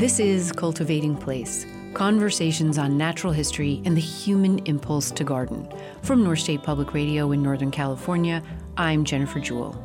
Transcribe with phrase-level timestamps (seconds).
[0.00, 5.68] This is Cultivating Place conversations on natural history and the human impulse to garden.
[6.00, 8.42] From North State Public Radio in Northern California,
[8.78, 9.76] I'm Jennifer Jewell.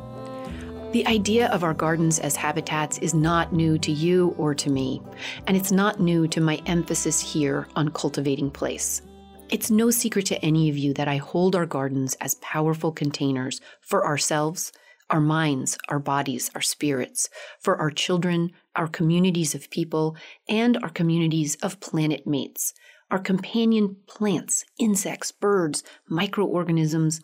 [0.93, 5.01] The idea of our gardens as habitats is not new to you or to me,
[5.47, 9.01] and it's not new to my emphasis here on cultivating place.
[9.49, 13.59] It's no secret to any of you that I hold our gardens as powerful containers
[13.81, 14.71] for ourselves,
[15.09, 17.29] our minds, our bodies, our spirits,
[17.59, 20.15] for our children, our communities of people,
[20.47, 22.73] and our communities of planet mates,
[23.11, 27.21] our companion plants, insects, birds, microorganisms,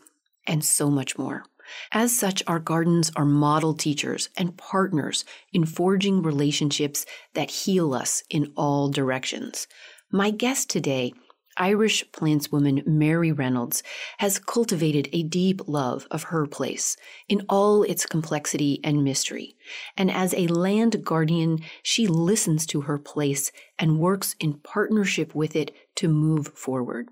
[0.47, 1.43] and so much more.
[1.91, 5.23] As such, our gardens are model teachers and partners
[5.53, 9.67] in forging relationships that heal us in all directions.
[10.11, 11.13] My guest today
[11.61, 13.83] Irish plantswoman Mary Reynolds
[14.17, 16.97] has cultivated a deep love of her place
[17.29, 19.55] in all its complexity and mystery.
[19.95, 25.55] And as a land guardian, she listens to her place and works in partnership with
[25.55, 27.09] it to move forward.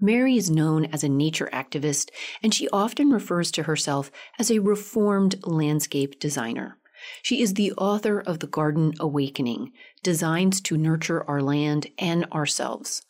[0.00, 2.10] Mary is known as a nature activist,
[2.44, 6.78] and she often refers to herself as a reformed landscape designer.
[7.22, 9.72] She is the author of The Garden Awakening
[10.04, 13.02] Designs to Nurture Our Land and Ourselves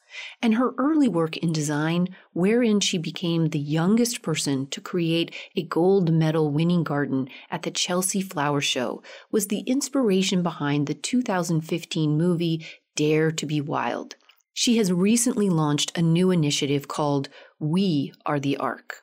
[0.43, 5.63] and her early work in design, wherein she became the youngest person to create a
[5.63, 12.17] gold medal winning garden at the Chelsea Flower Show, was the inspiration behind the 2015
[12.17, 14.17] movie Dare to Be Wild.
[14.53, 19.03] She has recently launched a new initiative called We Are the Ark.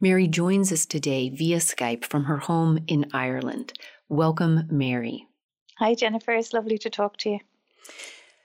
[0.00, 3.72] Mary joins us today via Skype from her home in Ireland.
[4.08, 5.26] Welcome, Mary.
[5.78, 6.32] Hi, Jennifer.
[6.32, 7.38] It's lovely to talk to you.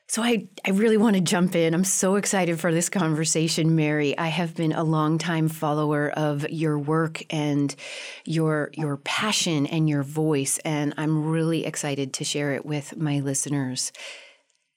[0.09, 1.73] So I, I really want to jump in.
[1.73, 4.17] I'm so excited for this conversation, Mary.
[4.17, 7.75] I have been a longtime follower of your work and
[8.23, 13.19] your your passion and your voice, and I'm really excited to share it with my
[13.19, 13.91] listeners.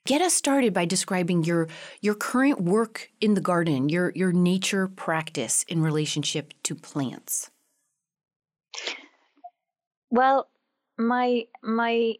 [0.04, 1.68] Get us started by describing your
[2.00, 7.50] your current work in the garden, your your nature practice in relationship to plants.
[10.10, 10.48] Well,
[10.98, 12.14] my my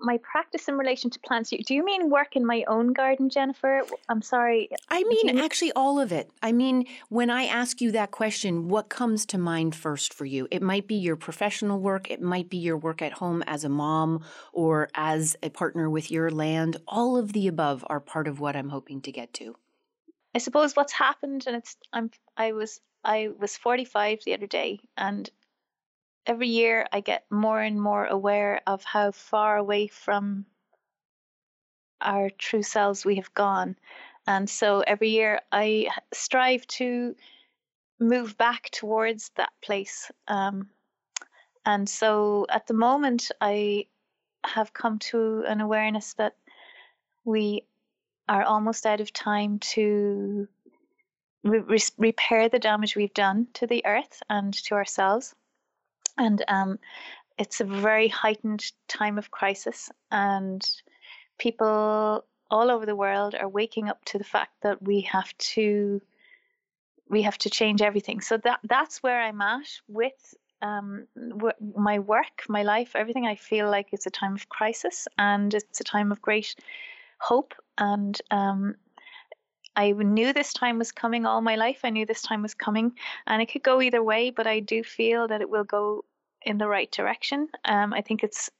[0.00, 1.50] my practice in relation to plants.
[1.50, 3.82] Do you mean work in my own garden, Jennifer?
[4.08, 4.68] I'm sorry.
[4.88, 6.30] I mean, actually, all of it.
[6.42, 10.48] I mean, when I ask you that question, what comes to mind first for you?
[10.50, 13.68] It might be your professional work, it might be your work at home as a
[13.68, 16.76] mom or as a partner with your land.
[16.86, 19.56] All of the above are part of what I'm hoping to get to.
[20.34, 24.80] I suppose what's happened, and it's I'm I was I was 45 the other day,
[24.96, 25.28] and
[26.28, 30.44] every year I get more and more aware of how far away from
[32.02, 33.76] our true selves we have gone.
[34.26, 37.16] And so every year I strive to
[37.98, 40.10] move back towards that place.
[40.28, 40.68] Um,
[41.64, 43.86] and so at the moment, I
[44.44, 46.36] have come to an awareness that
[47.24, 47.64] we
[48.28, 50.46] are almost out of time to
[51.42, 55.34] re- repair the damage we've done to the earth and to ourselves
[56.18, 56.78] and um,
[57.38, 60.62] it's a very heightened time of crisis, and
[61.38, 66.00] people all over the world are waking up to the fact that we have to
[67.08, 68.20] we have to change everything.
[68.20, 71.06] So that that's where I'm at with um,
[71.76, 73.26] my work, my life, everything.
[73.26, 76.54] I feel like it's a time of crisis and it's a time of great
[77.18, 77.54] hope.
[77.78, 78.74] And um,
[79.78, 81.80] I knew this time was coming all my life.
[81.84, 82.92] I knew this time was coming,
[83.28, 84.30] and it could go either way.
[84.30, 86.04] But I do feel that it will go
[86.42, 87.48] in the right direction.
[87.64, 88.50] Um, I think it's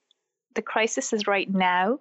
[0.54, 1.98] the crisis is right now.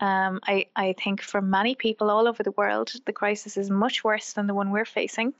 [0.00, 4.02] Um, I, I think for many people all over the world, the crisis is much
[4.02, 5.32] worse than the one we're facing.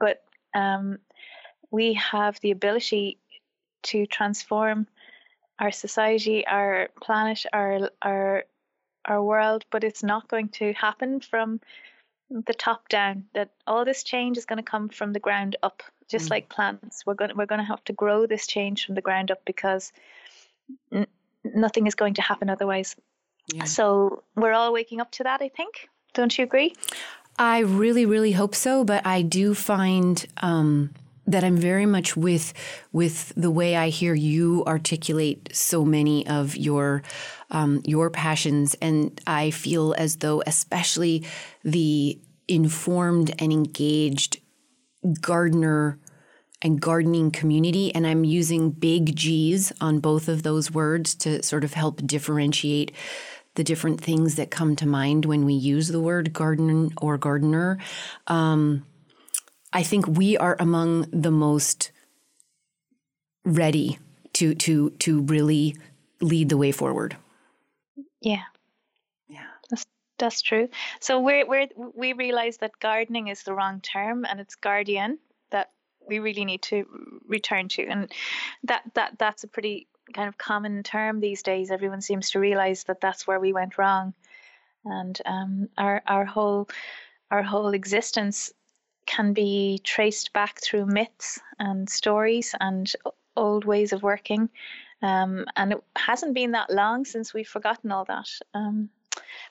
[0.00, 0.22] But
[0.54, 0.98] um,
[1.70, 3.18] we have the ability
[3.84, 4.86] to transform
[5.58, 8.44] our society, our planet, our our
[9.04, 11.60] our world, but it's not going to happen from
[12.30, 13.24] the top down.
[13.34, 16.30] That all this change is going to come from the ground up just mm.
[16.30, 19.00] like plants we're going to, we're going to have to grow this change from the
[19.00, 19.92] ground up because
[20.92, 21.06] n-
[21.44, 22.96] nothing is going to happen otherwise
[23.52, 23.64] yeah.
[23.64, 26.74] so we're all waking up to that i think don't you agree
[27.38, 30.90] i really really hope so but i do find um,
[31.26, 32.52] that I'm very much with
[32.92, 37.02] with the way I hear you articulate so many of your
[37.50, 41.24] um, your passions, and I feel as though, especially
[41.62, 42.18] the
[42.48, 44.40] informed and engaged
[45.20, 45.98] gardener
[46.62, 47.94] and gardening community.
[47.94, 52.92] And I'm using big G's on both of those words to sort of help differentiate
[53.54, 57.78] the different things that come to mind when we use the word garden or gardener.
[58.26, 58.84] Um,
[59.72, 61.92] I think we are among the most
[63.44, 63.98] ready
[64.34, 65.76] to to to really
[66.20, 67.16] lead the way forward.
[68.20, 68.44] Yeah.
[70.24, 70.70] That's true.
[71.00, 75.18] So we're we're we realize that gardening is the wrong term and it's guardian
[75.50, 75.68] that
[76.08, 76.86] we really need to
[77.28, 77.86] return to.
[77.86, 78.10] And
[78.62, 81.70] that that that's a pretty kind of common term these days.
[81.70, 84.14] Everyone seems to realize that that's where we went wrong.
[84.86, 86.70] And um, our our whole
[87.30, 88.50] our whole existence
[89.04, 92.90] can be traced back through myths and stories and
[93.36, 94.48] old ways of working.
[95.02, 98.30] Um, and it hasn't been that long since we've forgotten all that.
[98.54, 98.88] Um,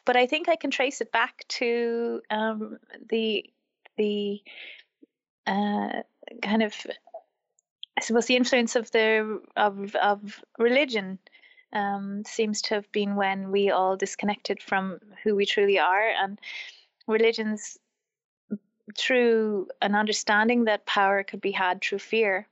[0.06, 2.78] but I think I can trace it back to um,
[3.10, 3.46] the
[3.98, 4.42] the
[5.48, 6.02] uh,
[6.42, 6.74] kind of
[7.98, 11.20] I suppose the influence of the of of religion
[11.74, 16.40] um, seems to have been when we all disconnected from who we truly are, and
[17.08, 17.78] religions
[18.98, 22.48] through an understanding that power could be had through fear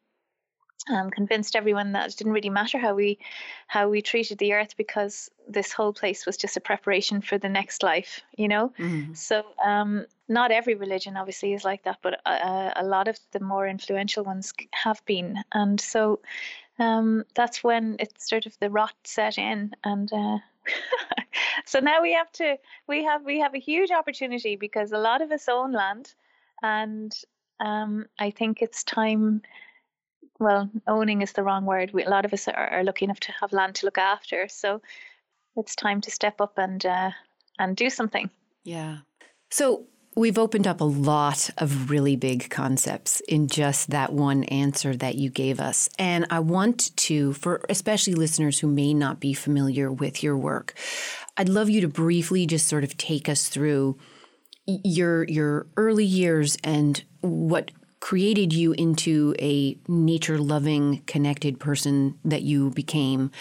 [0.89, 3.19] um, convinced everyone that it didn't really matter how we
[3.67, 7.49] how we treated the earth because this whole place was just a preparation for the
[7.49, 9.15] next life you know mm.
[9.15, 13.39] so um, not every religion obviously is like that but a, a, lot of the
[13.39, 16.19] more influential ones have been and so
[16.79, 20.37] um, that's when it's sort of the rot set in and uh,
[21.65, 22.57] so now we have to
[22.87, 26.13] we have we have a huge opportunity because a lot of us own land
[26.63, 27.13] and
[27.59, 29.41] um, i think it's time
[30.41, 31.93] well, owning is the wrong word.
[31.93, 34.47] We, a lot of us are, are lucky enough to have land to look after.
[34.49, 34.81] So
[35.55, 37.11] it's time to step up and uh,
[37.59, 38.29] and do something.
[38.63, 38.97] Yeah.
[39.49, 39.85] So
[40.15, 45.15] we've opened up a lot of really big concepts in just that one answer that
[45.15, 45.89] you gave us.
[45.99, 50.73] And I want to, for especially listeners who may not be familiar with your work,
[51.37, 53.97] I'd love you to briefly just sort of take us through
[54.65, 62.41] your your early years and what created you into a nature loving, connected person that
[62.41, 63.31] you became.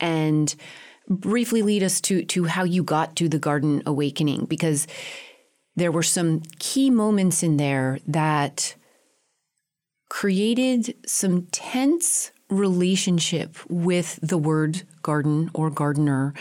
[0.00, 0.54] And
[1.08, 4.86] briefly lead us to, to how you got to the garden awakening, because
[5.74, 8.74] there were some key moments in there that
[10.10, 16.34] created some tense relationship with the word garden or gardener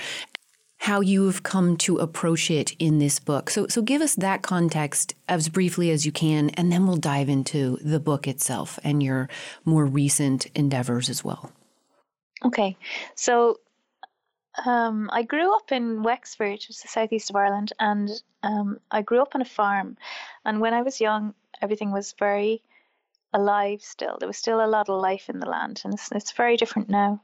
[0.87, 3.49] how you have come to approach it in this book.
[3.49, 7.27] So, so give us that context as briefly as you can, and then we'll dive
[7.27, 9.27] into the book itself and your
[9.65, 11.51] more recent endeavors as well.
[12.45, 12.77] Okay,
[13.15, 13.59] so
[14.65, 18.09] um, I grew up in Wexford, which is the southeast of Ireland, and
[18.43, 19.97] um, I grew up on a farm.
[20.45, 22.63] And when I was young, everything was very
[23.33, 24.15] alive still.
[24.19, 26.87] There was still a lot of life in the land, and it's, it's very different
[26.87, 27.21] now.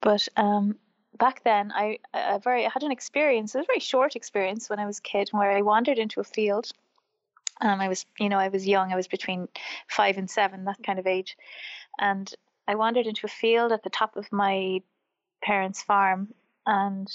[0.00, 0.74] But um,
[1.18, 1.98] back then I,
[2.42, 5.02] very I had an experience, it was a very short experience when I was a
[5.02, 6.70] kid where I wandered into a field.
[7.60, 8.92] Um, I was, you know, I was young.
[8.92, 9.48] I was between
[9.88, 11.36] five and seven, that kind of age,
[11.98, 12.32] and
[12.66, 14.82] I wandered into a field at the top of my
[15.42, 16.34] parents' farm,
[16.66, 17.08] and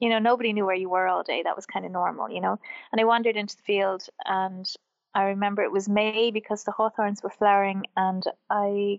[0.00, 1.42] you know, nobody knew where you were all day.
[1.42, 2.58] That was kind of normal, you know.
[2.90, 4.68] And I wandered into the field, and
[5.14, 8.98] I remember it was May because the hawthorns were flowering, and I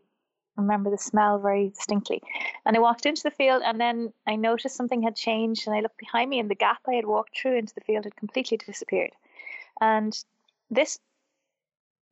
[0.57, 2.21] remember the smell very distinctly.
[2.65, 5.67] And I walked into the field, and then I noticed something had changed.
[5.67, 8.05] And I looked behind me, and the gap I had walked through into the field
[8.05, 9.11] had completely disappeared.
[9.81, 10.17] And
[10.69, 10.99] this,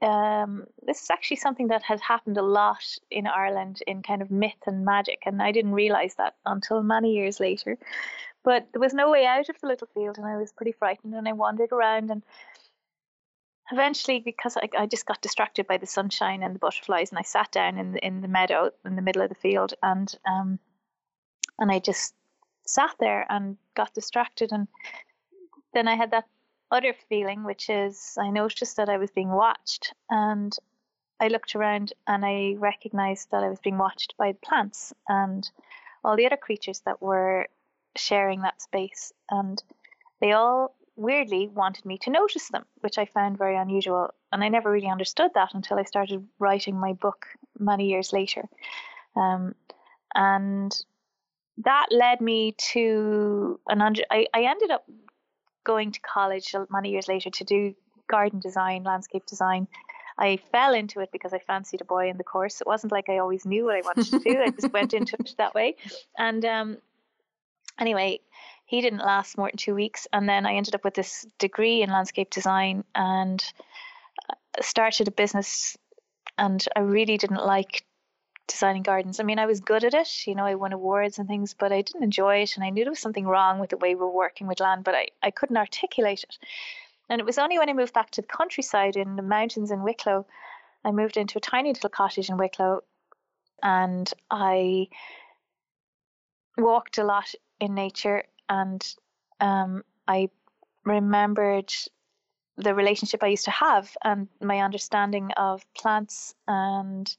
[0.01, 4.31] um, this is actually something that has happened a lot in Ireland in kind of
[4.31, 7.77] myth and magic, and I didn't realize that until many years later.
[8.43, 11.13] But there was no way out of the little field, and I was pretty frightened.
[11.13, 12.21] And I wandered around and
[13.71, 17.23] eventually because I, I just got distracted by the sunshine and the butterflies and I
[17.23, 20.59] sat down in the, in the meadow in the middle of the field and um
[21.59, 22.13] and I just
[22.65, 24.67] sat there and got distracted and
[25.73, 26.25] then I had that
[26.71, 30.55] other feeling which is I noticed that I was being watched and
[31.19, 35.49] I looked around and I recognized that I was being watched by the plants and
[36.03, 37.47] all the other creatures that were
[37.95, 39.63] sharing that space and
[40.19, 44.13] they all weirdly wanted me to notice them, which I found very unusual.
[44.31, 47.25] And I never really understood that until I started writing my book
[47.59, 48.43] many years later.
[49.15, 49.55] Um,
[50.15, 50.75] and
[51.59, 54.01] that led me to an under.
[54.11, 54.85] I, I ended up
[55.63, 57.75] going to college many years later to do
[58.09, 59.67] garden design, landscape design.
[60.17, 62.61] I fell into it because I fancied a boy in the course.
[62.61, 64.41] It wasn't like I always knew what I wanted to do.
[64.41, 65.75] I just went into it that way.
[66.17, 66.77] And um,
[67.79, 68.19] anyway,
[68.65, 70.07] he didn't last more than two weeks.
[70.13, 73.43] And then I ended up with this degree in landscape design and
[74.29, 75.77] uh, started a business.
[76.37, 77.83] And I really didn't like
[78.47, 79.19] designing gardens.
[79.19, 81.71] I mean, I was good at it, you know, I won awards and things, but
[81.71, 82.55] I didn't enjoy it.
[82.55, 84.83] And I knew there was something wrong with the way we were working with land,
[84.83, 86.37] but I, I couldn't articulate it.
[87.09, 89.83] And it was only when I moved back to the countryside in the mountains in
[89.83, 90.25] Wicklow,
[90.85, 92.81] I moved into a tiny little cottage in Wicklow
[93.61, 94.87] and I
[96.57, 98.95] walked a lot in nature and
[99.39, 100.29] um, I
[100.85, 101.73] remembered
[102.57, 107.15] the relationship I used to have and my understanding of plants and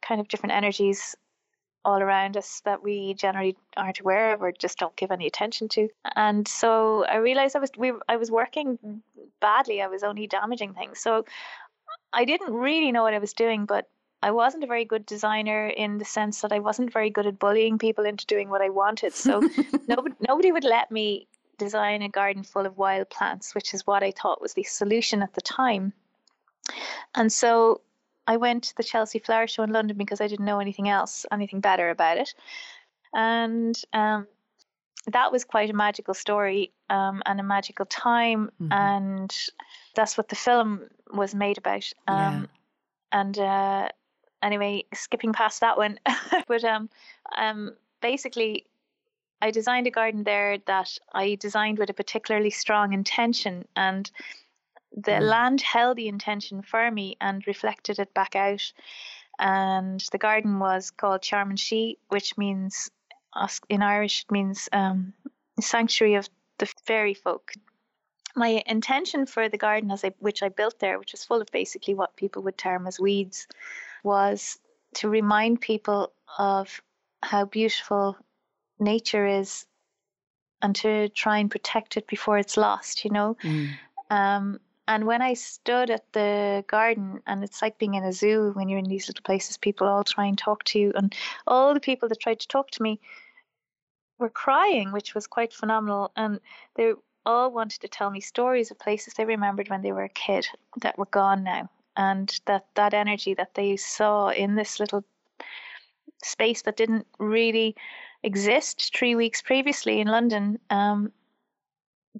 [0.00, 1.16] kind of different energies
[1.84, 5.68] all around us that we generally aren't aware of or just don't give any attention
[5.68, 5.88] to.
[6.16, 9.02] And so I realized I was we I was working
[9.40, 9.80] badly.
[9.80, 11.00] I was only damaging things.
[11.00, 11.24] So
[12.12, 13.88] I didn't really know what I was doing, but
[14.22, 17.38] I wasn't a very good designer in the sense that I wasn't very good at
[17.38, 19.14] bullying people into doing what I wanted.
[19.14, 19.40] So
[19.88, 24.02] nobody nobody would let me design a garden full of wild plants, which is what
[24.02, 25.92] I thought was the solution at the time.
[27.14, 27.80] And so
[28.26, 31.24] I went to the Chelsea Flower Show in London because I didn't know anything else,
[31.32, 32.34] anything better about it.
[33.14, 34.26] And um,
[35.06, 38.50] that was quite a magical story um, and a magical time.
[38.60, 38.72] Mm-hmm.
[38.72, 39.36] And
[39.94, 40.82] that's what the film
[41.12, 41.90] was made about.
[42.06, 42.46] Um, yeah.
[43.12, 43.88] And uh,
[44.42, 45.98] anyway, skipping past that one,
[46.48, 46.88] but um,
[47.36, 48.66] um, basically,
[49.40, 54.10] I designed a garden there that I designed with a particularly strong intention, and
[54.92, 55.22] the mm.
[55.22, 58.72] land held the intention for me and reflected it back out.
[59.38, 62.90] And the garden was called Tearmann which means
[63.68, 65.12] in Irish it means um,
[65.60, 66.28] sanctuary of
[66.58, 67.52] the fairy folk.
[68.34, 71.50] My intention for the garden, as I, which I built there, which was full of
[71.52, 73.46] basically what people would term as weeds,
[74.02, 74.58] was
[74.94, 76.80] to remind people of
[77.22, 78.16] how beautiful
[78.78, 79.66] nature is
[80.62, 83.36] and to try and protect it before it's lost, you know.
[83.42, 83.70] Mm.
[84.10, 88.52] Um, and when I stood at the garden, and it's like being in a zoo
[88.54, 91.14] when you're in these little places, people all try and talk to you, and
[91.46, 92.98] all the people that tried to talk to me
[94.18, 96.10] were crying, which was quite phenomenal.
[96.16, 96.40] And
[96.74, 96.94] they
[97.26, 100.48] all wanted to tell me stories of places they remembered when they were a kid
[100.80, 105.04] that were gone now, and that that energy that they saw in this little
[106.24, 107.76] space that didn't really
[108.22, 111.12] exist three weeks previously in London um,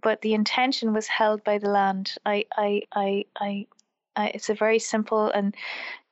[0.00, 2.14] but the intention was held by the land.
[2.24, 3.66] I, I, I, I,
[4.16, 5.54] I, it's a very simple and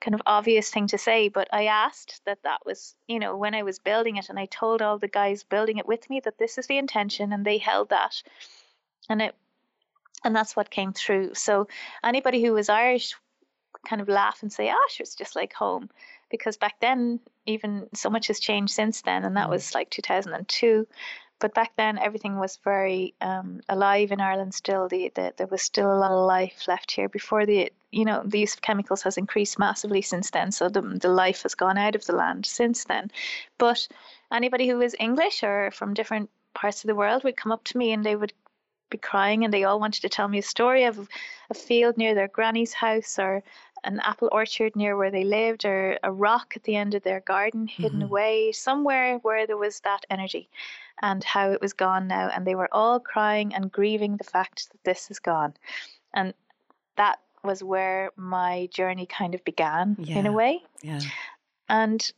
[0.01, 3.55] kind of obvious thing to say, but I asked that that was, you know, when
[3.55, 6.37] I was building it, and I told all the guys building it with me that
[6.37, 8.21] this is the intention, and they held that,
[9.09, 9.35] and it,
[10.23, 11.33] and that's what came through.
[11.33, 11.67] So
[12.03, 13.13] anybody who was Irish
[13.87, 15.89] kind of laugh and say, "Ah, sure, it's just like home,"
[16.29, 19.51] because back then, even so much has changed since then, and that mm.
[19.51, 20.87] was like 2002
[21.39, 24.87] but back then everything was very um, alive in Ireland still.
[24.87, 28.21] The, the, there was still a lot of life left here before the you know
[28.25, 30.51] these chemicals has increased massively since then.
[30.51, 33.11] So the, the life has gone out of the land since then.
[33.57, 33.87] But
[34.31, 37.77] anybody who is English or from different parts of the world would come up to
[37.77, 38.33] me and they would
[38.89, 41.07] be crying and they all wanted to tell me a story of
[41.49, 43.43] a field near their granny's house or
[43.83, 47.19] an apple orchard near where they lived or a rock at the end of their
[47.21, 48.09] garden hidden mm-hmm.
[48.09, 50.49] away somewhere where there was that energy
[51.01, 52.29] and how it was gone now.
[52.33, 55.53] And they were all crying and grieving the fact that this is gone.
[56.13, 56.33] And
[56.95, 60.17] that was where my journey kind of began yeah.
[60.17, 60.63] in a way.
[60.81, 61.01] Yeah.
[61.69, 62.11] And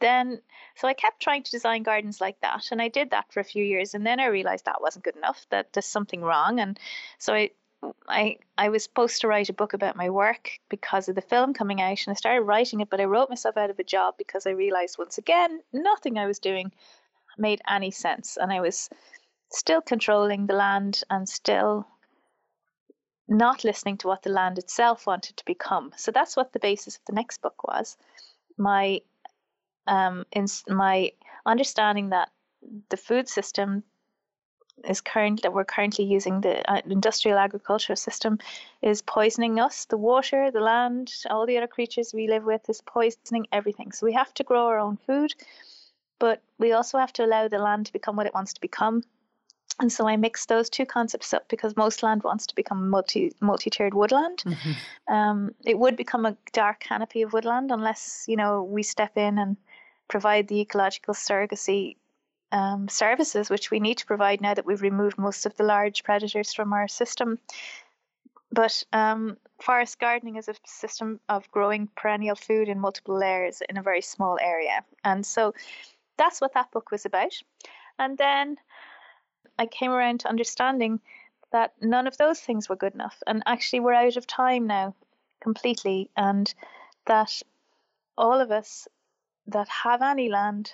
[0.00, 0.40] then
[0.74, 3.44] so I kept trying to design gardens like that and I did that for a
[3.44, 6.78] few years and then I realized that wasn't good enough that there's something wrong and
[7.18, 7.50] so I
[8.08, 11.54] I I was supposed to write a book about my work because of the film
[11.54, 14.14] coming out and I started writing it but I wrote myself out of a job
[14.16, 16.72] because I realized once again nothing I was doing
[17.38, 18.36] made any sense.
[18.36, 18.88] And I was
[19.50, 21.86] still controlling the land and still
[23.28, 25.92] not listening to what the land itself wanted to become.
[25.96, 27.96] So that's what the basis of the next book was.
[28.56, 29.00] My
[29.86, 31.12] um, in my
[31.44, 32.30] understanding that
[32.88, 33.84] the food system
[34.84, 38.38] is current that we're currently using the uh, industrial agriculture system
[38.82, 42.80] is poisoning us the water the land all the other creatures we live with is
[42.82, 45.32] poisoning everything so we have to grow our own food
[46.18, 49.02] but we also have to allow the land to become what it wants to become.
[49.78, 53.32] And so I mix those two concepts up because most land wants to become multi
[53.40, 54.42] multi tiered woodland.
[54.46, 55.14] Mm-hmm.
[55.14, 59.38] Um, it would become a dark canopy of woodland unless you know we step in
[59.38, 59.56] and
[60.08, 61.96] provide the ecological surrogacy
[62.52, 66.04] um, services, which we need to provide now that we've removed most of the large
[66.04, 67.38] predators from our system.
[68.52, 73.76] But um, forest gardening is a system of growing perennial food in multiple layers in
[73.76, 75.52] a very small area, and so
[76.16, 77.34] that's what that book was about.
[77.98, 78.56] And then
[79.58, 81.00] I came around to understanding
[81.52, 83.22] that none of those things were good enough.
[83.26, 84.94] And actually, we're out of time now
[85.40, 86.10] completely.
[86.16, 86.52] And
[87.06, 87.40] that
[88.18, 88.88] all of us
[89.46, 90.72] that have any land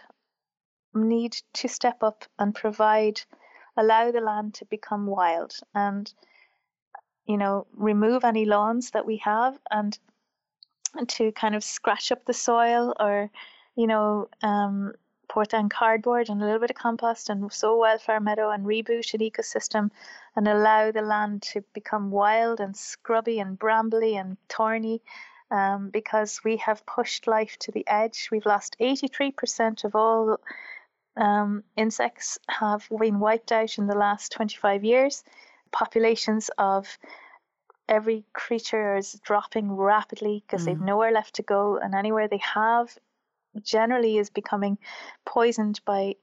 [0.95, 3.21] need to step up and provide,
[3.77, 6.13] allow the land to become wild and,
[7.27, 9.99] you know, remove any lawns that we have and,
[10.95, 13.31] and to kind of scratch up the soil or,
[13.77, 14.93] you know, um,
[15.29, 19.15] put down cardboard and a little bit of compost and sow wildflower meadow and reboot
[19.15, 19.91] an ecosystem
[20.37, 25.01] and allow the land to become wild and scrubby and brambly and thorny
[25.51, 28.29] um, because we have pushed life to the edge.
[28.31, 30.39] We've lost 83% of all
[31.17, 35.25] um, insects have been wiped out in the last 25 years.
[35.71, 36.99] Populations of
[37.89, 40.67] every creature is dropping rapidly because mm.
[40.67, 42.97] they've nowhere left to go, and anywhere they have
[43.63, 44.79] generally is becoming
[45.27, 46.15] poisoned by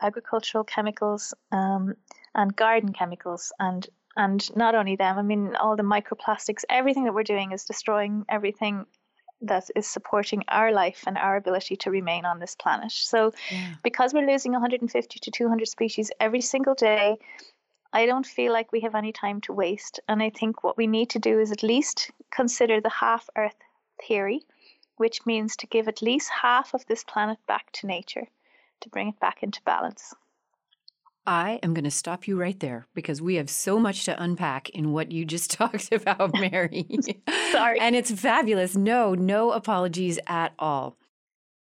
[0.00, 1.94] agricultural chemicals um,
[2.34, 7.14] and garden chemicals and and not only them i mean all the microplastics everything that
[7.14, 8.84] we're doing is destroying everything
[9.42, 13.74] that is supporting our life and our ability to remain on this planet so yeah.
[13.82, 17.16] because we're losing 150 to 200 species every single day
[17.92, 20.86] i don't feel like we have any time to waste and i think what we
[20.86, 23.56] need to do is at least consider the half earth
[24.06, 24.40] theory
[24.96, 28.26] which means to give at least half of this planet back to nature
[28.80, 30.14] to bring it back into balance.
[31.26, 34.70] I am going to stop you right there because we have so much to unpack
[34.70, 36.86] in what you just talked about, Mary.
[37.52, 37.80] Sorry.
[37.80, 38.76] And it's fabulous.
[38.76, 40.96] No, no apologies at all.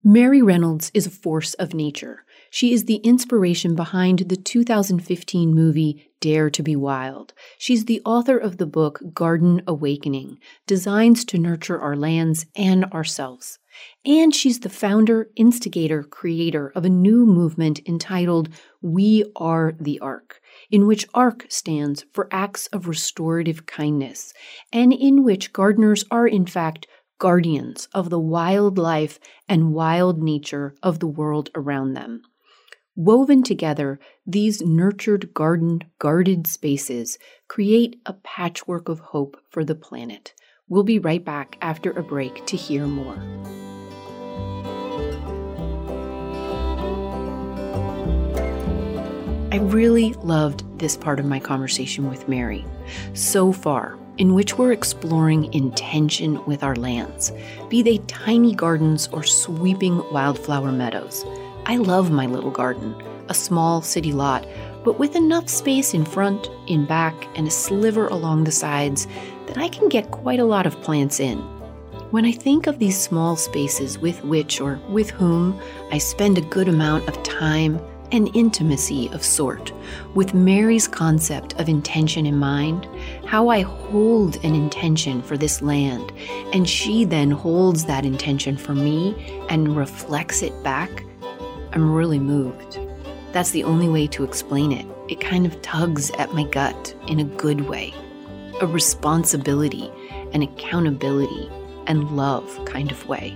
[0.02, 2.24] Mary Reynolds is a force of nature.
[2.50, 7.34] She is the inspiration behind the 2015 movie Dare to be Wild.
[7.58, 13.59] She's the author of the book Garden Awakening Designs to Nurture Our Lands and Ourselves.
[14.04, 18.48] And she's the founder, instigator, creator of a new movement entitled
[18.80, 24.32] We Are the Ark, in which ARK stands for Acts of Restorative Kindness,
[24.72, 26.86] and in which gardeners are, in fact,
[27.18, 32.22] guardians of the wild life and wild nature of the world around them.
[32.96, 40.34] Woven together, these nurtured garden guarded spaces create a patchwork of hope for the planet.
[40.70, 43.16] We'll be right back after a break to hear more.
[49.50, 52.64] I really loved this part of my conversation with Mary.
[53.14, 57.32] So far, in which we're exploring intention with our lands,
[57.68, 61.24] be they tiny gardens or sweeping wildflower meadows.
[61.66, 62.94] I love my little garden,
[63.28, 64.46] a small city lot,
[64.84, 69.08] but with enough space in front, in back, and a sliver along the sides
[69.50, 71.38] that I can get quite a lot of plants in.
[72.12, 75.60] When I think of these small spaces with which or with whom
[75.90, 77.80] I spend a good amount of time
[78.12, 79.72] and intimacy of sort,
[80.14, 82.86] with Mary's concept of intention in mind,
[83.26, 86.12] how I hold an intention for this land,
[86.52, 89.16] and she then holds that intention for me
[89.48, 91.04] and reflects it back,
[91.72, 92.78] I'm really moved.
[93.32, 94.86] That's the only way to explain it.
[95.08, 97.92] It kind of tugs at my gut in a good way.
[98.60, 99.90] A responsibility,
[100.32, 101.50] an accountability,
[101.86, 103.30] and love kind of way.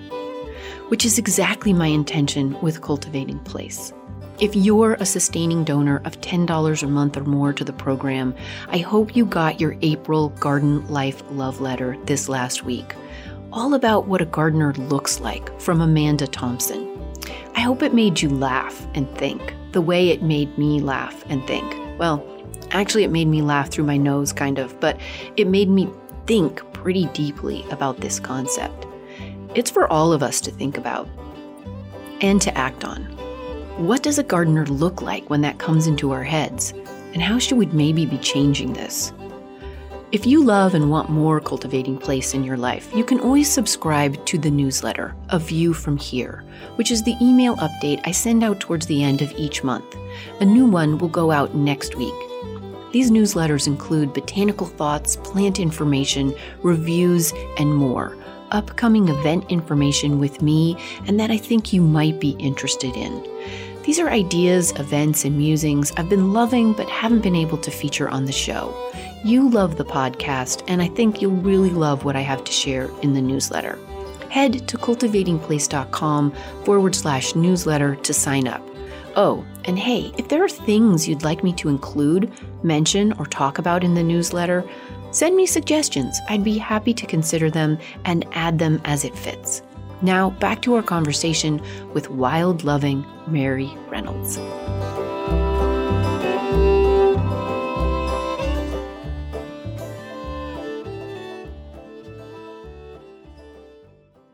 [0.88, 3.94] Which is exactly my intention with Cultivating Place.
[4.38, 8.34] If you're a sustaining donor of $10 a month or more to the program,
[8.68, 12.94] I hope you got your April Garden Life Love Letter this last week.
[13.50, 16.90] All about what a gardener looks like from Amanda Thompson.
[17.54, 21.46] I hope it made you laugh and think the way it made me laugh and
[21.46, 21.64] think.
[21.98, 22.22] Well,
[22.70, 24.98] actually, it made me laugh through my nose, kind of, but
[25.36, 25.88] it made me
[26.26, 28.86] think pretty deeply about this concept.
[29.54, 31.08] It's for all of us to think about
[32.20, 33.04] and to act on.
[33.76, 36.72] What does a gardener look like when that comes into our heads?
[37.12, 39.12] And how should we maybe be changing this?
[40.12, 44.24] If you love and want more cultivating place in your life, you can always subscribe
[44.26, 46.44] to the newsletter, A View from Here,
[46.76, 49.96] which is the email update I send out towards the end of each month.
[50.40, 52.14] A new one will go out next week.
[52.94, 58.16] These newsletters include botanical thoughts, plant information, reviews, and more.
[58.52, 60.76] Upcoming event information with me,
[61.08, 63.20] and that I think you might be interested in.
[63.82, 68.08] These are ideas, events, and musings I've been loving but haven't been able to feature
[68.08, 68.72] on the show.
[69.24, 72.92] You love the podcast, and I think you'll really love what I have to share
[73.02, 73.76] in the newsletter.
[74.30, 76.32] Head to cultivatingplace.com
[76.64, 78.62] forward slash newsletter to sign up.
[79.16, 82.32] Oh, and hey, if there are things you'd like me to include,
[82.64, 84.64] mention, or talk about in the newsletter,
[85.12, 86.18] send me suggestions.
[86.28, 89.62] I'd be happy to consider them and add them as it fits.
[90.02, 94.38] Now, back to our conversation with wild loving Mary Reynolds.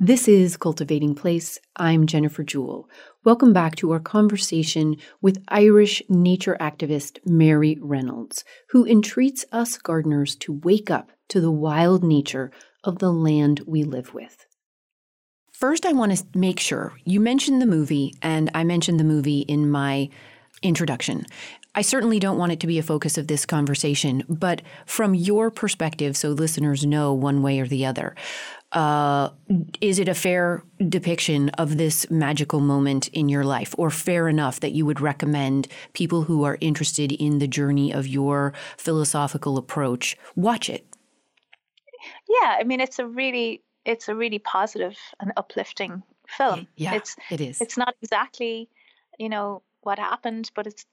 [0.02, 1.58] This is Cultivating Place.
[1.76, 2.88] I'm Jennifer Jewell.
[3.22, 10.36] Welcome back to our conversation with Irish nature activist Mary Reynolds, who entreats us gardeners
[10.36, 12.50] to wake up to the wild nature
[12.82, 14.46] of the land we live with.
[15.52, 19.40] First, I want to make sure you mentioned the movie, and I mentioned the movie
[19.40, 20.08] in my
[20.62, 21.26] introduction.
[21.74, 25.50] I certainly don't want it to be a focus of this conversation, but from your
[25.50, 28.16] perspective, so listeners know one way or the other,
[28.72, 29.30] uh,
[29.80, 34.60] is it a fair depiction of this magical moment in your life, or fair enough
[34.60, 40.16] that you would recommend people who are interested in the journey of your philosophical approach
[40.36, 40.86] watch it?
[42.28, 46.68] Yeah, I mean, it's a really, it's a really positive and uplifting film.
[46.76, 47.60] Yeah, it's it is.
[47.60, 48.68] It's not exactly,
[49.18, 50.86] you know, what happened, but it's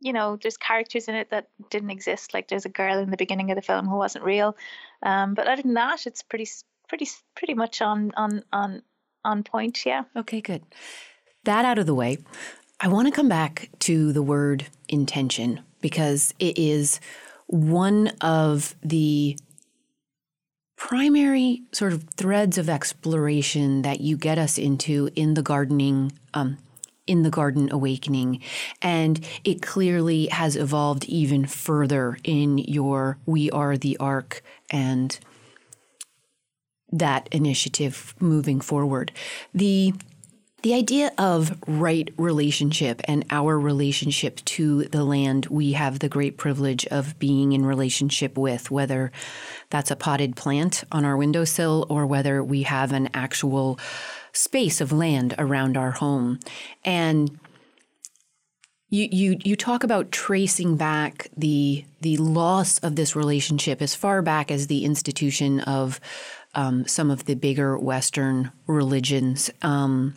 [0.00, 2.32] you know, there's characters in it that didn't exist.
[2.32, 4.56] Like there's a girl in the beginning of the film who wasn't real.
[5.02, 6.48] Um, but other than that, it's pretty,
[6.90, 8.82] pretty, pretty much on on on
[9.24, 9.86] on point.
[9.86, 10.02] Yeah.
[10.14, 10.62] Okay, good.
[11.44, 12.18] That out of the way,
[12.80, 17.00] I want to come back to the word intention because it is
[17.46, 19.38] one of the
[20.76, 26.58] primary sort of threads of exploration that you get us into in the gardening um,
[27.06, 28.40] in the Garden Awakening.
[28.82, 35.18] And it clearly has evolved even further in your We Are the Ark and
[36.92, 39.12] that initiative moving forward.
[39.54, 39.94] The
[40.62, 46.36] the idea of right relationship and our relationship to the land we have the great
[46.36, 49.10] privilege of being in relationship with, whether
[49.70, 53.78] that's a potted plant on our windowsill or whether we have an actual
[54.32, 56.38] space of land around our home.
[56.84, 57.38] And
[58.90, 64.20] you, you you talk about tracing back the the loss of this relationship as far
[64.20, 66.00] back as the institution of
[66.54, 69.50] um, some of the bigger Western religions.
[69.62, 70.14] Um,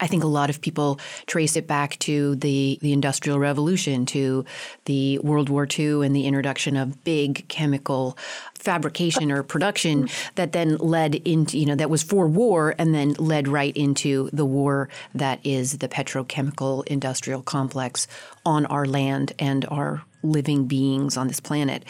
[0.00, 4.44] I think a lot of people trace it back to the, the Industrial Revolution, to
[4.86, 8.16] the World War II, and the introduction of big chemical
[8.54, 13.12] fabrication or production that then led into, you know, that was for war and then
[13.14, 18.06] led right into the war that is the petrochemical industrial complex
[18.46, 21.84] on our land and our living beings on this planet.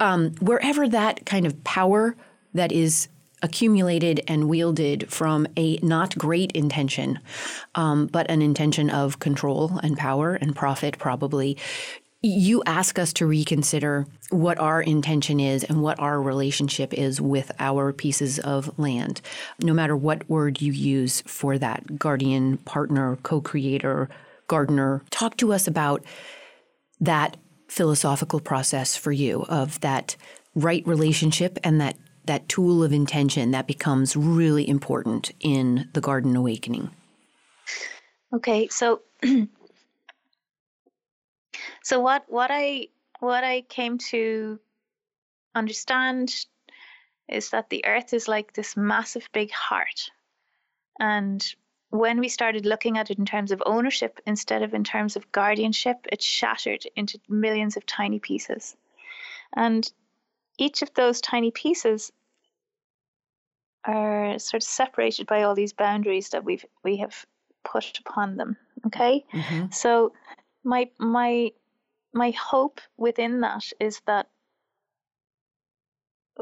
[0.00, 2.16] Um, wherever that kind of power
[2.54, 3.08] that is
[3.42, 7.18] accumulated and wielded from a not great intention,
[7.74, 11.58] um, but an intention of control and power and profit, probably.
[12.24, 17.50] You ask us to reconsider what our intention is and what our relationship is with
[17.58, 19.20] our pieces of land,
[19.60, 24.08] no matter what word you use for that guardian, partner, co creator,
[24.46, 25.02] gardener.
[25.10, 26.04] Talk to us about
[27.00, 27.36] that
[27.66, 30.14] philosophical process for you of that
[30.54, 36.36] right relationship and that that tool of intention that becomes really important in the garden
[36.36, 36.90] awakening.
[38.32, 39.02] Okay so
[41.82, 42.86] so what what i
[43.20, 44.58] what i came to
[45.54, 46.46] understand
[47.28, 50.10] is that the earth is like this massive big heart.
[51.00, 51.44] And
[51.90, 55.30] when we started looking at it in terms of ownership instead of in terms of
[55.32, 58.76] guardianship it shattered into millions of tiny pieces.
[59.54, 59.90] And
[60.58, 62.12] each of those tiny pieces
[63.84, 67.26] are sort of separated by all these boundaries that we've we have
[67.64, 68.56] put upon them.
[68.86, 69.70] Okay, mm-hmm.
[69.70, 70.12] so
[70.64, 71.52] my my
[72.12, 74.28] my hope within that is that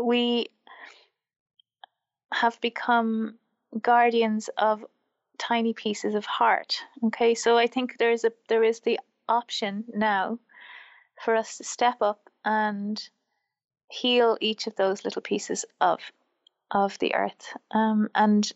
[0.01, 0.47] we
[2.33, 3.35] have become
[3.81, 4.85] guardians of
[5.39, 6.83] tiny pieces of heart.
[7.05, 10.39] Okay, so I think there is a there is the option now
[11.25, 13.09] for us to step up and
[13.91, 16.01] heal each of those little pieces of
[16.71, 18.53] of the earth um, and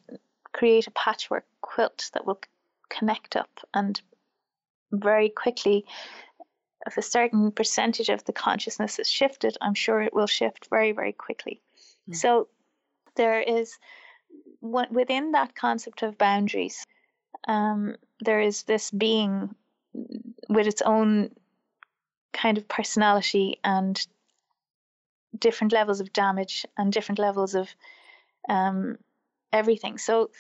[0.53, 2.41] create a patchwork quilt that will
[2.89, 4.01] connect up and
[4.93, 5.85] very quickly
[6.87, 10.93] if a certain percentage of the consciousness is shifted i'm sure it will shift very
[10.93, 11.61] very quickly
[12.09, 12.15] mm.
[12.15, 12.47] so
[13.17, 13.79] there is
[14.61, 16.87] within that concept of boundaries
[17.47, 19.55] um, there is this being
[20.49, 21.31] with its own
[22.33, 24.07] kind of personality and
[25.39, 27.69] different levels of damage and different levels of
[28.49, 28.99] um,
[29.53, 29.99] everything.
[29.99, 30.31] So,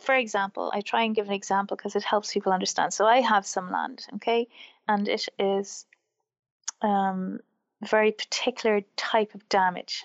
[0.00, 2.92] for example, I try and give an example because it helps people understand.
[2.92, 4.48] So, I have some land, okay,
[4.88, 5.86] and it is
[6.80, 7.40] um,
[7.82, 10.04] very particular type of damage.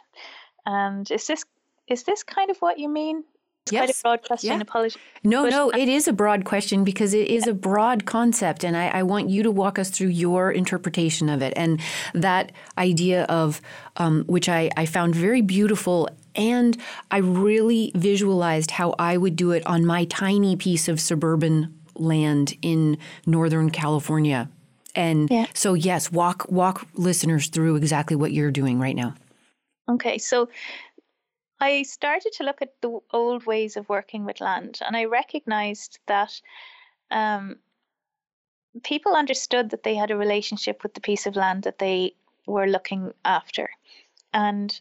[0.65, 1.45] And is this
[1.87, 3.23] is this kind of what you mean?
[3.67, 4.01] It's yes.
[4.01, 4.49] quite a broad question.
[4.55, 4.61] Yeah.
[4.61, 4.97] Apologies.
[5.23, 8.77] No, but, no, it is a broad question because it is a broad concept, and
[8.77, 11.81] I, I, want you to walk us through your interpretation of it and
[12.13, 13.61] that idea of
[13.97, 16.09] um, which I, I found very beautiful.
[16.35, 16.77] And
[17.11, 22.55] I really visualized how I would do it on my tiny piece of suburban land
[22.61, 24.49] in Northern California.
[24.95, 25.47] And yeah.
[25.53, 29.15] so, yes, walk walk listeners through exactly what you're doing right now.
[29.89, 30.49] Okay, so
[31.59, 35.99] I started to look at the old ways of working with land, and I recognized
[36.05, 36.39] that
[37.09, 37.57] um,
[38.83, 42.13] people understood that they had a relationship with the piece of land that they
[42.45, 43.69] were looking after.
[44.33, 44.79] And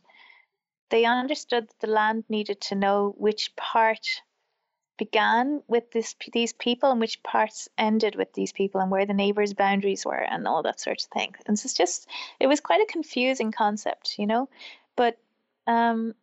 [0.91, 4.23] they understood that the land needed to know which part
[4.99, 9.13] began with this these people and which parts ended with these people and where the
[9.13, 12.09] neighbors boundaries were and all that sort of thing and it's just
[12.41, 14.49] it was quite a confusing concept you know
[14.97, 15.19] but
[15.67, 16.15] um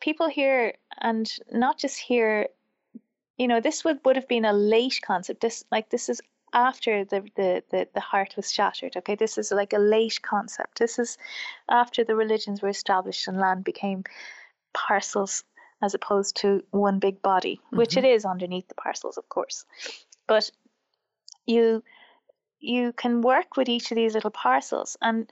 [0.00, 2.48] people here and not just here
[3.36, 6.20] you know this would would have been a late concept this like this is
[6.52, 8.96] after the, the, the, the heart was shattered.
[8.96, 10.78] Okay, this is like a late concept.
[10.78, 11.18] This is
[11.68, 14.04] after the religions were established and land became
[14.72, 15.44] parcels
[15.82, 17.76] as opposed to one big body, mm-hmm.
[17.76, 19.64] which it is underneath the parcels, of course.
[20.26, 20.50] But
[21.46, 21.82] you
[22.60, 25.30] you can work with each of these little parcels and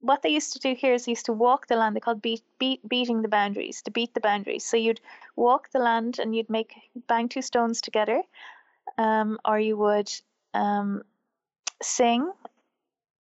[0.00, 1.96] what they used to do here is they used to walk the land.
[1.96, 4.64] They called beat, beat, beating the boundaries, to beat the boundaries.
[4.64, 5.00] So you'd
[5.36, 6.74] walk the land and you'd make
[7.08, 8.22] bang two stones together,
[8.96, 10.10] um, or you would
[10.54, 11.02] um,
[11.82, 12.30] sing,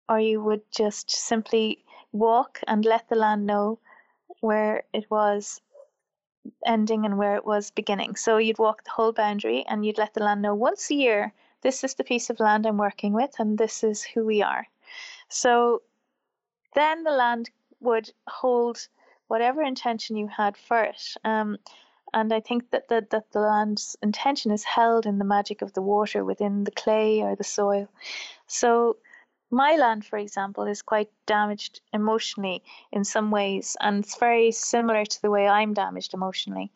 [0.09, 3.79] or you would just simply walk and let the land know
[4.41, 5.61] where it was
[6.67, 8.17] ending and where it was beginning.
[8.17, 11.33] So you'd walk the whole boundary and you'd let the land know once a year
[11.63, 14.67] this is the piece of land I'm working with and this is who we are.
[15.29, 15.81] So
[16.75, 18.89] then the land would hold
[19.29, 21.15] whatever intention you had for it.
[21.25, 21.59] Um,
[22.13, 25.73] and I think that the, that the land's intention is held in the magic of
[25.73, 27.89] the water within the clay or the soil.
[28.47, 28.99] So
[29.51, 35.05] my land, for example, is quite damaged emotionally in some ways, and it's very similar
[35.05, 36.71] to the way I'm damaged emotionally.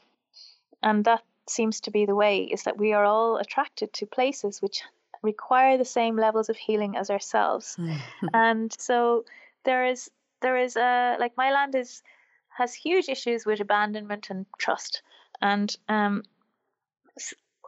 [0.83, 4.61] And that seems to be the way is that we are all attracted to places
[4.61, 4.83] which
[5.23, 7.77] require the same levels of healing as ourselves.
[8.35, 9.25] and so
[9.65, 12.03] there is there is a like my land is
[12.49, 15.03] has huge issues with abandonment and trust
[15.41, 16.23] and um,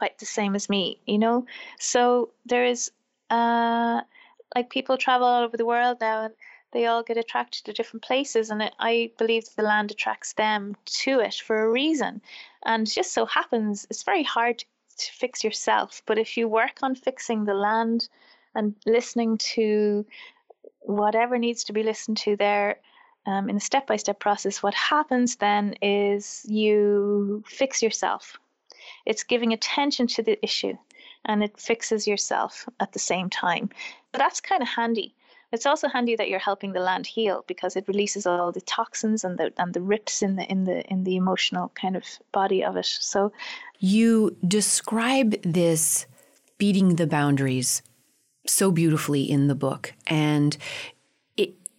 [0.01, 1.45] quite the same as me, you know.
[1.79, 2.91] So there is
[3.29, 4.01] uh,
[4.55, 6.35] like people travel all over the world now, and
[6.73, 10.77] they all get attracted to different places, and it, I believe the land attracts them
[11.03, 12.23] to it for a reason.
[12.65, 14.65] And just so happens it's very hard
[14.97, 18.09] to fix yourself, but if you work on fixing the land
[18.55, 20.05] and listening to
[20.81, 22.81] whatever needs to be listened to there
[23.27, 28.39] um, in a step by step process, what happens then is you fix yourself.
[29.07, 30.77] It's giving attention to the issue
[31.27, 33.69] and it fixes yourself at the same time.
[34.13, 35.15] But that's kind of handy.
[35.53, 39.25] It's also handy that you're helping the land heal because it releases all the toxins
[39.25, 42.65] and the and the rips in the in the in the emotional kind of body
[42.65, 42.87] of it.
[42.87, 43.33] So
[43.81, 46.07] you describe this
[46.57, 47.83] beating the boundaries
[48.51, 50.57] so beautifully in the book and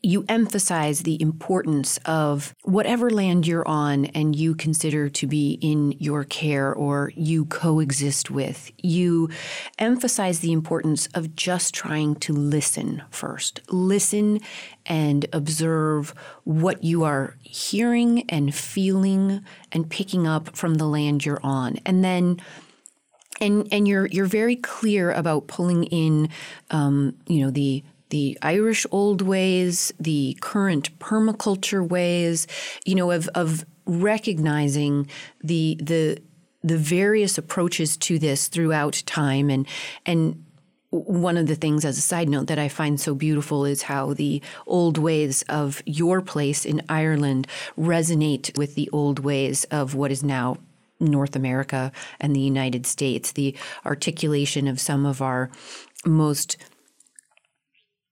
[0.03, 5.91] you emphasize the importance of whatever land you're on and you consider to be in
[5.99, 8.71] your care or you coexist with.
[8.81, 9.29] You
[9.77, 13.61] emphasize the importance of just trying to listen first.
[13.69, 14.39] Listen
[14.87, 21.43] and observe what you are hearing and feeling and picking up from the land you're
[21.43, 21.77] on.
[21.85, 22.41] And then
[23.39, 26.29] and and you're you're very clear about pulling in
[26.69, 32.45] um, you know the the Irish old ways, the current permaculture ways,
[32.85, 35.07] you know, of, of recognizing
[35.43, 36.19] the the
[36.63, 39.49] the various approaches to this throughout time.
[39.49, 39.67] And
[40.05, 40.45] and
[40.91, 44.13] one of the things as a side note that I find so beautiful is how
[44.13, 50.11] the old ways of your place in Ireland resonate with the old ways of what
[50.11, 50.57] is now
[51.01, 53.31] North America and the United States.
[53.31, 55.49] The articulation of some of our
[56.05, 56.57] most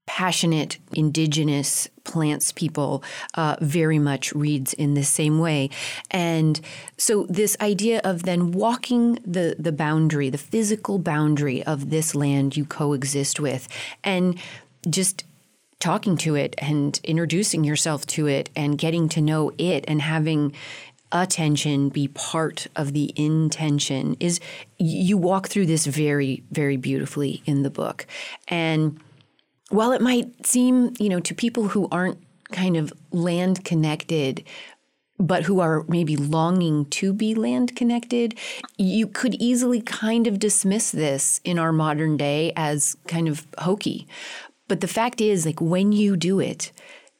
[0.09, 3.03] passionate indigenous plants people
[3.35, 5.69] uh, very much reads in the same way.
[6.09, 6.59] And
[6.97, 12.57] so this idea of then walking the, the boundary, the physical boundary of this land
[12.57, 13.67] you coexist with,
[14.03, 14.39] and
[14.89, 15.25] just
[15.79, 20.53] talking to it and introducing yourself to it and getting to know it and having
[21.11, 24.39] attention be part of the intention is
[24.77, 28.05] you walk through this very very beautifully in the book
[28.47, 28.99] and
[29.69, 32.17] while it might seem, you know, to people who aren't
[32.51, 34.43] kind of land connected,
[35.19, 38.37] but who are maybe longing to be land connected,
[38.77, 44.07] you could easily kind of dismiss this in our modern day as kind of hokey.
[44.67, 46.71] But the fact is, like, when you do it,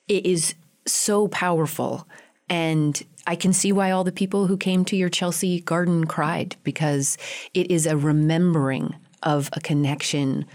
[0.07, 2.07] it is so powerful.
[2.49, 6.55] And I can see why all the people who came to your Chelsea garden cried
[6.63, 7.15] because
[7.53, 10.47] it is a remembering of a connection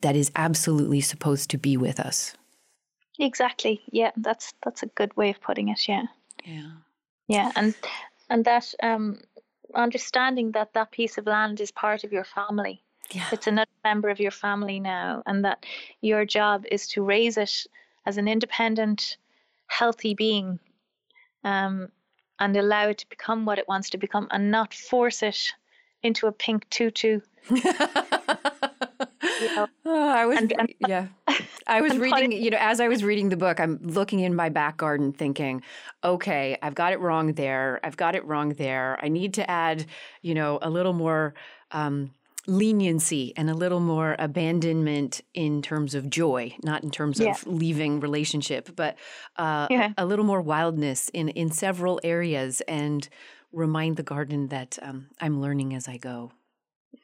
[0.00, 2.34] that is absolutely supposed to be with us.
[3.18, 3.82] Exactly.
[3.92, 5.86] Yeah, that's that's a good way of putting it.
[5.86, 6.04] Yeah.
[6.46, 6.70] Yeah.
[7.28, 7.74] Yeah, and
[8.30, 9.20] and that um,
[9.74, 12.82] understanding that that piece of land is part of your family.
[13.10, 13.28] Yeah.
[13.32, 15.66] It's another member of your family now, and that
[16.00, 17.66] your job is to raise it
[18.06, 19.18] as an independent,
[19.66, 20.58] healthy being,
[21.44, 21.90] um,
[22.38, 25.52] and allow it to become what it wants to become, and not force it
[26.02, 27.20] into a pink tutu.
[27.50, 27.62] you
[29.56, 29.66] know?
[29.86, 31.06] oh, I was, and, and, yeah.
[31.66, 34.50] I was reading, you know, as I was reading the book, I'm looking in my
[34.50, 35.62] back garden thinking,
[36.02, 37.80] okay, I've got it wrong there.
[37.82, 38.98] I've got it wrong there.
[39.02, 39.86] I need to add,
[40.20, 41.34] you know, a little more
[41.70, 42.10] um,
[42.46, 47.30] leniency and a little more abandonment in terms of joy, not in terms yeah.
[47.30, 48.96] of leaving relationship, but
[49.36, 49.92] uh, yeah.
[49.96, 53.08] a little more wildness in, in several areas and
[53.52, 56.32] remind the garden that um, I'm learning as I go.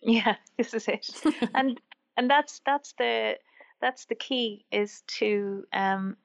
[0.03, 1.09] Yeah, this is it.
[1.55, 1.81] and
[2.17, 3.37] and that's that's the
[3.81, 6.17] that's the key is to um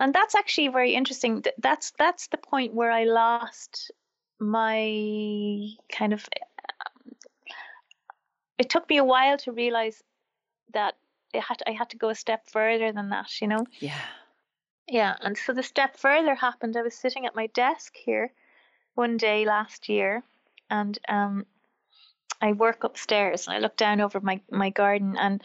[0.00, 3.92] and that's actually very interesting that's that's the point where i lost
[4.40, 6.26] my kind of
[8.60, 10.02] it took me a while to realize
[10.72, 10.94] that
[11.32, 13.64] it had to, i had to go a step further than that you know?
[13.80, 14.00] Yeah.
[14.88, 16.76] Yeah and so the step further happened.
[16.76, 18.32] I was sitting at my desk here
[18.94, 20.22] one day last year
[20.68, 21.46] and um
[22.40, 25.42] I work upstairs and I look down over my, my garden and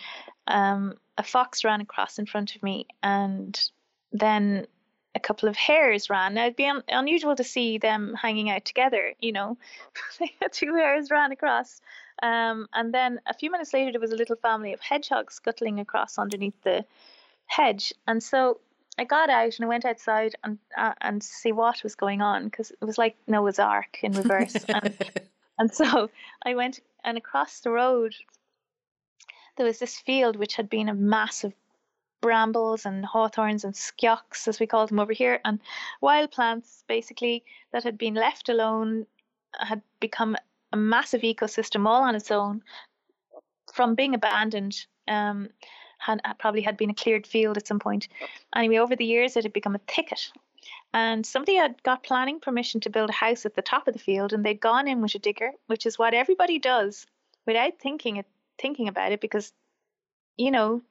[0.47, 3.59] um, a fox ran across in front of me, and
[4.11, 4.65] then
[5.15, 6.33] a couple of hares ran.
[6.33, 9.57] Now it'd be un- unusual to see them hanging out together, you know.
[10.51, 11.81] Two hares ran across,
[12.21, 15.79] um, and then a few minutes later there was a little family of hedgehogs scuttling
[15.79, 16.85] across underneath the
[17.47, 18.59] hedge, and so
[18.99, 22.45] I got out and I went outside and uh, and see what was going on
[22.45, 24.97] because it was like Noah's Ark in reverse, and,
[25.57, 26.09] and so
[26.45, 28.15] I went and across the road
[29.55, 31.53] there was this field which had been a mass of
[32.21, 35.59] brambles and hawthorns and skioks, as we call them over here, and
[36.01, 39.05] wild plants basically that had been left alone
[39.59, 40.35] had become
[40.73, 42.61] a massive ecosystem all on its own
[43.73, 44.85] from being abandoned.
[45.07, 45.49] Um,
[45.97, 48.07] had probably had been a cleared field at some point.
[48.55, 50.31] Anyway, over the years, it had become a thicket.
[50.93, 53.99] And somebody had got planning permission to build a house at the top of the
[53.99, 57.05] field, and they'd gone in with a digger, which is what everybody does
[57.45, 58.25] without thinking it
[58.57, 59.51] thinking about it because,
[60.37, 60.81] you know,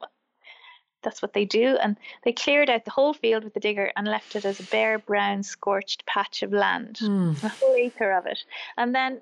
[1.05, 1.77] that's what they do.
[1.81, 4.65] And they cleared out the whole field with the digger and left it as a
[4.65, 7.43] bare, brown, scorched patch of land, mm.
[7.45, 8.45] a whole acre of it.
[8.77, 9.21] And then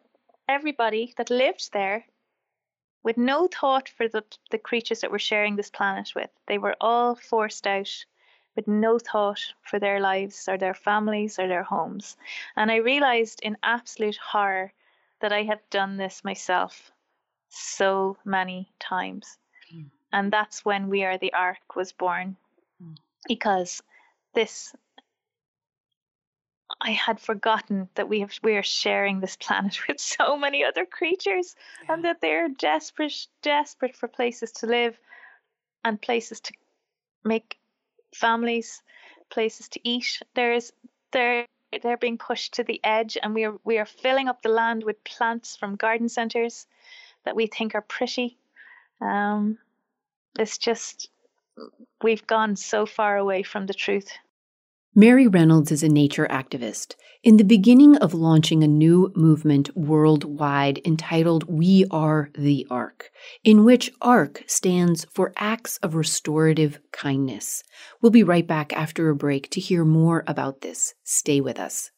[0.49, 2.07] everybody that lived there,
[3.03, 6.77] with no thought for the, the creatures that we're sharing this planet with, they were
[6.81, 8.07] all forced out
[8.55, 12.17] with no thought for their lives or their families or their homes.
[12.57, 14.73] And I realized in absolute horror
[15.21, 16.93] that I had done this myself
[17.49, 19.39] so many times.
[20.13, 22.37] And that's when We Are the Ark was born.
[22.83, 22.97] Mm.
[23.27, 23.83] Because
[24.35, 24.75] this
[26.81, 30.85] I had forgotten that we have we are sharing this planet with so many other
[30.85, 31.95] creatures yeah.
[31.95, 34.99] and that they're desperate desperate for places to live
[35.85, 36.53] and places to
[37.25, 37.59] make
[38.15, 38.83] families,
[39.31, 40.21] places to eat.
[40.35, 40.73] There's
[41.13, 41.47] they're
[41.83, 44.83] they're being pushed to the edge and we are we are filling up the land
[44.85, 46.67] with plants from garden centers
[47.25, 48.39] that we think are pretty.
[49.01, 49.59] Um,
[50.39, 51.09] it's just,
[52.03, 54.11] we've gone so far away from the truth.
[54.95, 56.97] Mary Reynolds is a nature activist.
[57.23, 63.11] In the beginning of launching a new movement worldwide entitled We Are the Ark,
[63.43, 67.63] in which ARK stands for Acts of Restorative Kindness.
[68.03, 70.95] We'll be right back after a break to hear more about this.
[71.05, 71.91] Stay with us.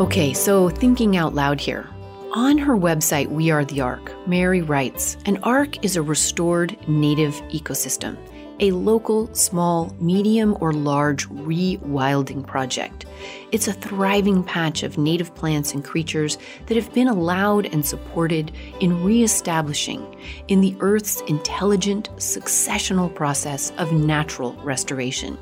[0.00, 1.93] Okay, so thinking out loud here.
[2.36, 7.34] On her website, We Are the Ark, Mary writes An ark is a restored native
[7.50, 8.16] ecosystem,
[8.58, 13.06] a local, small, medium, or large rewilding project.
[13.52, 18.50] It's a thriving patch of native plants and creatures that have been allowed and supported
[18.80, 20.04] in reestablishing
[20.48, 25.38] in the Earth's intelligent successional process of natural restoration.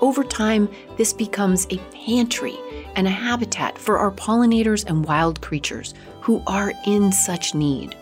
[0.00, 2.56] Over time, this becomes a pantry
[2.96, 5.94] and a habitat for our pollinators and wild creatures
[6.24, 7.94] who are in such need.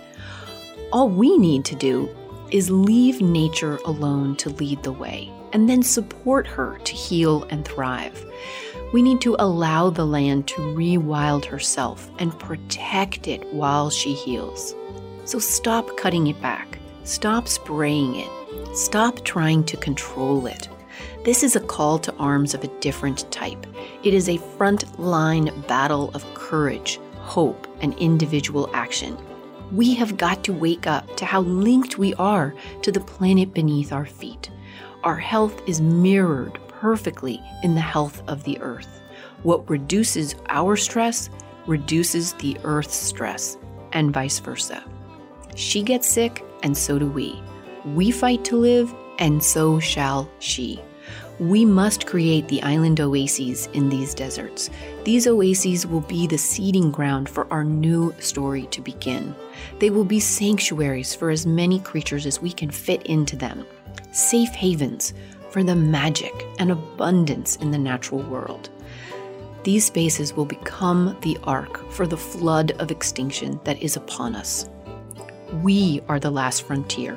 [0.92, 2.08] All we need to do
[2.52, 7.64] is leave nature alone to lead the way and then support her to heal and
[7.64, 8.24] thrive.
[8.92, 14.74] We need to allow the land to rewild herself and protect it while she heals.
[15.24, 20.68] So stop cutting it back, stop spraying it, stop trying to control it.
[21.24, 23.66] This is a call to arms of a different type.
[24.04, 29.18] It is a front-line battle of courage, hope, and individual action.
[29.72, 33.92] We have got to wake up to how linked we are to the planet beneath
[33.92, 34.50] our feet.
[35.04, 39.00] our health is mirrored perfectly in the health of the earth.
[39.42, 41.30] What reduces our stress
[41.66, 43.56] reduces the earth's stress,
[43.92, 44.82] and vice versa.
[45.54, 47.40] She gets sick, and so do we.
[47.84, 50.80] We fight to live, and so shall she.
[51.38, 54.70] We must create the island oases in these deserts.
[55.04, 59.34] These oases will be the seeding ground for our new story to begin.
[59.78, 63.66] They will be sanctuaries for as many creatures as we can fit into them,
[64.12, 65.14] safe havens
[65.50, 68.68] for the magic and abundance in the natural world.
[69.64, 74.68] These spaces will become the ark for the flood of extinction that is upon us.
[75.62, 77.16] We are the last frontier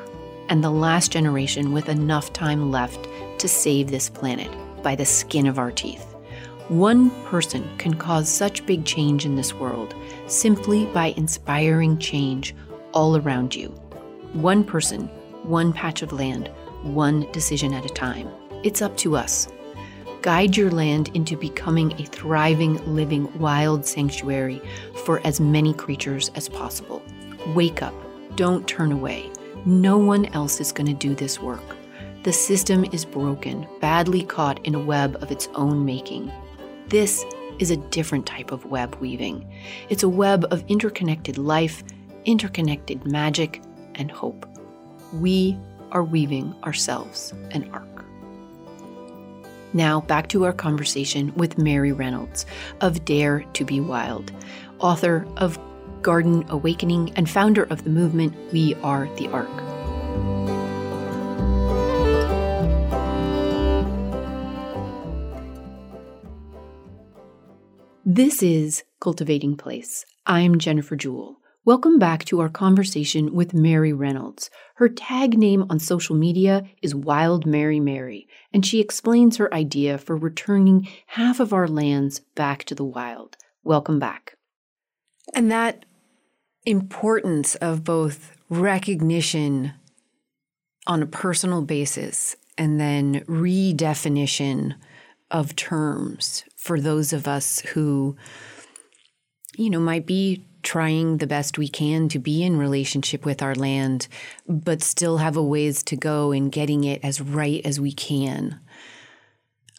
[0.49, 3.07] and the last generation with enough time left
[3.39, 4.51] to save this planet
[4.83, 6.05] by the skin of our teeth.
[6.67, 9.93] One person can cause such big change in this world
[10.27, 12.55] simply by inspiring change
[12.91, 13.69] all around you.
[14.33, 15.07] One person,
[15.43, 16.49] one patch of land,
[16.81, 18.27] one decision at a time.
[18.63, 19.47] It's up to us.
[20.23, 24.59] Guide your land into becoming a thriving, living, wild sanctuary
[25.03, 27.03] for as many creatures as possible.
[27.53, 27.93] Wake up.
[28.35, 29.31] Don't turn away.
[29.65, 31.75] No one else is going to do this work.
[32.21, 36.31] The system is broken, badly caught in a web of its own making.
[36.87, 37.25] This
[37.57, 39.51] is a different type of web weaving.
[39.89, 41.83] It's a web of interconnected life,
[42.25, 43.59] interconnected magic,
[43.95, 44.47] and hope.
[45.13, 45.57] We
[45.91, 48.05] are weaving ourselves an ark.
[49.73, 52.45] Now, back to our conversation with Mary Reynolds
[52.81, 54.31] of Dare to Be Wild,
[54.79, 55.57] author of
[56.05, 59.49] Garden Awakening and founder of the movement We Are the Ark.
[68.05, 70.05] This is Cultivating Place.
[70.27, 71.37] I'm Jennifer Jewell.
[71.65, 74.51] Welcome back to our conversation with Mary Reynolds.
[74.75, 79.97] Her tag name on social media is Wild Mary Mary, and she explains her idea
[79.97, 83.37] for returning half of our lands back to the wild.
[83.63, 84.37] Welcome back.
[85.33, 85.83] And that
[86.65, 89.73] importance of both recognition
[90.87, 94.75] on a personal basis and then redefinition
[95.31, 98.15] of terms for those of us who,
[99.57, 103.55] you know, might be trying the best we can to be in relationship with our
[103.55, 104.07] land,
[104.47, 108.59] but still have a ways to go in getting it as right as we can.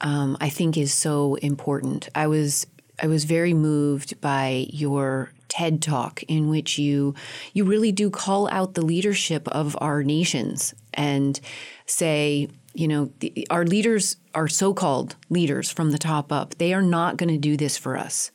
[0.01, 2.09] Um, I think is so important.
[2.14, 2.66] I was
[3.03, 7.14] I was very moved by your TED talk in which you
[7.53, 11.40] you really do call out the leadership of our nations and
[11.86, 16.57] say, you know, the, our leaders are so-called leaders from the top up.
[16.57, 18.30] They are not going to do this for us.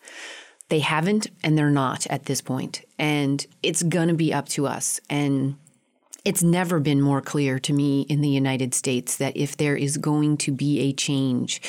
[0.69, 2.83] They haven't and they're not at this point.
[2.97, 4.99] And it's going to be up to us.
[5.09, 5.57] And
[6.23, 9.97] it's never been more clear to me in the United States that if there is
[9.97, 11.61] going to be a change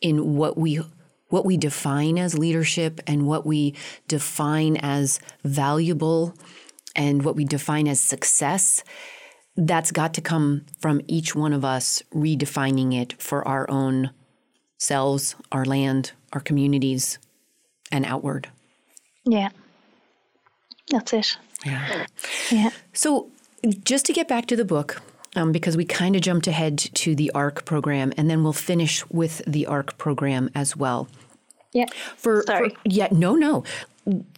[0.00, 0.80] in what we
[1.28, 3.74] what we define as leadership and what we
[4.06, 6.34] define as valuable
[6.96, 8.82] and what we define as success,
[9.56, 14.10] that's got to come from each one of us redefining it for our own
[14.78, 17.18] selves, our land, our communities,
[17.90, 18.48] and outward.
[19.24, 19.50] Yeah.
[20.90, 21.36] That's it.
[21.64, 22.06] Yeah.
[22.50, 22.70] Yeah.
[22.92, 23.30] So,
[23.84, 25.02] just to get back to the book,
[25.38, 29.08] um, because we kind of jumped ahead to the ARK program, and then we'll finish
[29.08, 31.08] with the ARK program as well.
[31.72, 31.86] Yeah.
[32.16, 32.70] For, Sorry.
[32.70, 33.64] for yeah, no, no.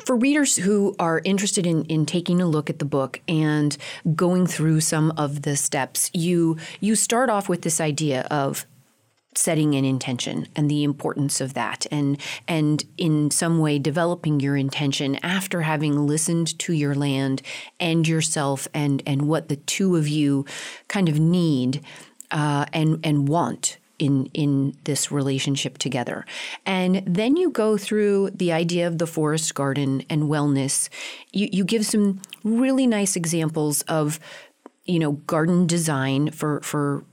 [0.05, 3.77] For readers who are interested in, in taking a look at the book and
[4.15, 8.67] going through some of the steps, you you start off with this idea of
[9.35, 14.57] setting an intention and the importance of that and and in some way developing your
[14.57, 17.41] intention after having listened to your land
[17.79, 20.45] and yourself and and what the two of you
[20.89, 21.81] kind of need
[22.33, 26.25] uh, and and want in in this relationship together.
[26.67, 30.89] And then you go through the idea of the forest garden and wellness.
[31.33, 34.19] You you give some really nice examples of
[34.87, 37.05] you know garden design for for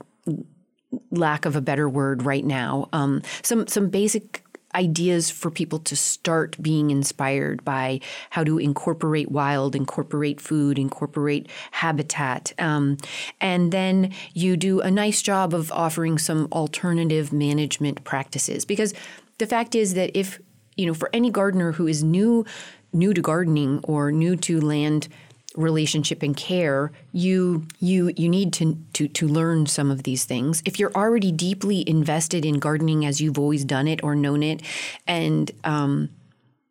[1.10, 2.88] lack of a better word right now.
[2.92, 4.42] Um, some some basic
[4.74, 11.48] ideas for people to start being inspired by how to incorporate wild, incorporate food, incorporate
[11.70, 12.52] habitat.
[12.58, 12.98] Um,
[13.40, 18.92] and then you do a nice job of offering some alternative management practices because
[19.38, 20.38] the fact is that if,
[20.76, 22.44] you know, for any gardener who is new
[22.92, 25.08] new to gardening or new to land
[25.56, 30.62] relationship and care, you you you need to to to learn some of these things.
[30.64, 34.62] If you're already deeply invested in gardening as you've always done it or known it,
[35.06, 36.10] and um,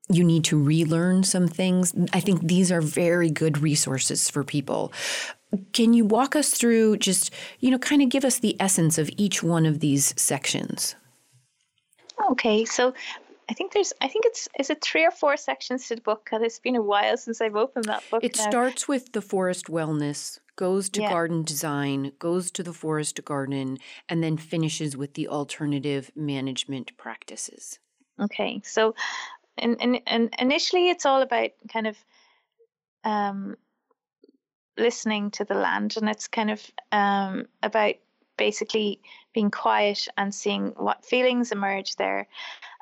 [0.09, 1.93] you need to relearn some things.
[2.13, 4.91] I think these are very good resources for people.
[5.73, 9.09] can you walk us through just, you know, kind of give us the essence of
[9.17, 10.95] each one of these sections?
[12.32, 12.93] Okay, so
[13.50, 16.26] I think there's I think it's is it three or four sections to the book
[16.26, 18.24] because it's been a while since I've opened that book.
[18.24, 18.43] It now.
[18.43, 21.10] starts with the forest wellness, goes to Yeah.
[21.10, 23.78] garden design, goes to the forest garden,
[24.10, 27.80] and then finishes with the alternative management practices.
[28.20, 28.95] Okay, so
[29.58, 31.98] and and and initially it's all about kind of
[33.04, 33.56] um
[34.78, 37.95] listening to the land and it's kind of um about
[38.38, 39.02] basically
[39.34, 42.28] being quiet and seeing what feelings emerge there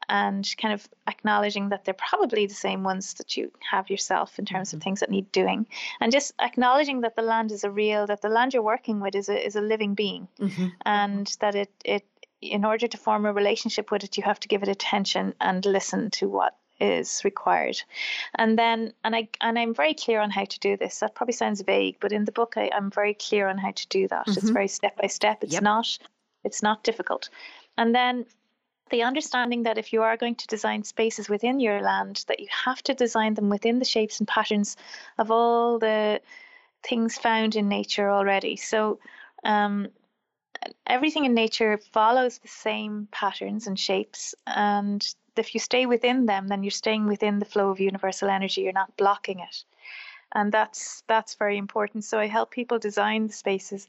[0.09, 4.45] and kind of acknowledging that they're probably the same ones that you have yourself in
[4.45, 5.67] terms of things that need doing.
[5.99, 9.15] And just acknowledging that the land is a real that the land you're working with
[9.15, 10.27] is a is a living being.
[10.85, 12.05] And that it it
[12.41, 15.65] in order to form a relationship with it you have to give it attention and
[15.65, 17.81] listen to what is required.
[18.35, 20.99] And then and i and i'm very clear on how to do this.
[20.99, 23.87] That probably sounds vague but in the book I, i'm very clear on how to
[23.87, 24.27] do that.
[24.27, 24.53] It's Mhm.
[24.53, 25.43] very step by step.
[25.43, 25.63] It's Yep.
[25.63, 25.97] not
[26.43, 27.29] it's not difficult.
[27.77, 28.25] And then
[28.89, 32.47] the understanding that if you are going to design spaces within your land that you
[32.65, 34.77] have to design them within the shapes and patterns
[35.17, 36.21] of all the
[36.83, 38.55] things found in nature already.
[38.55, 38.99] So
[39.43, 39.87] um,
[40.85, 45.05] everything in nature follows the same patterns and shapes and
[45.35, 48.61] if you stay within them then you're staying within the flow of universal energy.
[48.61, 49.63] You're not blocking it.
[50.33, 52.03] And that's that's very important.
[52.03, 53.87] So i help people design the spaces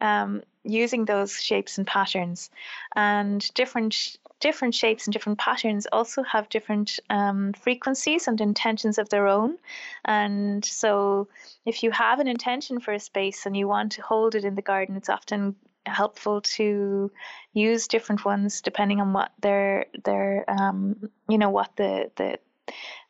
[0.00, 2.50] um, using those shapes and patterns.
[2.94, 9.08] And different different shapes and different patterns also have different um, frequencies and intentions of
[9.08, 9.58] their own.
[10.04, 11.26] And so
[11.66, 14.54] if you have an intention for a space and you want to hold it in
[14.54, 15.56] the garden it's often
[15.86, 17.10] helpful to
[17.52, 22.38] use different ones depending on what their their um, you know what the the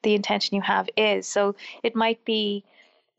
[0.03, 1.27] the intention you have is.
[1.27, 2.65] So it might be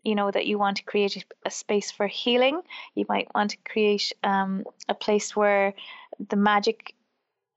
[0.04, 2.62] you know that you want to create a- space for healing
[2.96, 5.74] you might want to create um, a place where
[6.30, 6.96] the magic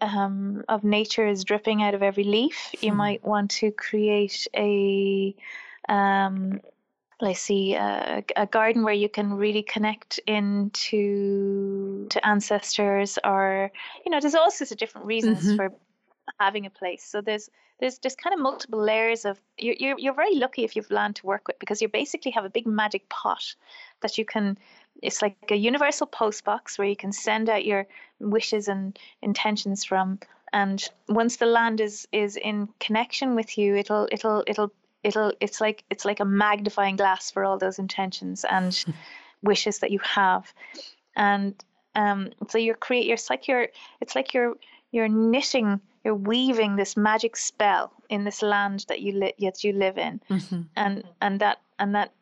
[0.01, 2.99] um, of nature is dripping out of every leaf you Hmm.
[2.99, 5.35] might want to create a
[5.89, 6.61] um,
[7.21, 13.71] let's see a, a garden where you can really connect into to ancestors or
[14.05, 15.57] you know there's all sorts of different reasons Mhm.
[15.57, 15.73] for
[16.39, 17.49] having a place so there's
[17.83, 21.17] there's just kind of multiple layers of you're, you're you're very lucky if you've land
[21.17, 23.57] to work with because you basically have a big magic pot
[24.03, 24.57] that you can
[25.03, 27.89] it's like a universal post box where you can send out your
[28.21, 30.21] wishes and intentions from.
[30.53, 34.73] And once the land is is in connection with you it'll it'll it'll
[35.03, 38.85] it'll it's like it's like a magnifying glass for all those intentions and
[39.43, 40.55] wishes that you have.
[41.17, 41.57] And
[41.97, 43.67] um so you're create you're it's like you're
[44.01, 44.55] it's like you're
[44.93, 49.73] you're knitting you're weaving this magic spell in this land that you li- that you
[49.73, 50.69] live in Mhm.
[50.77, 52.13] and and that and that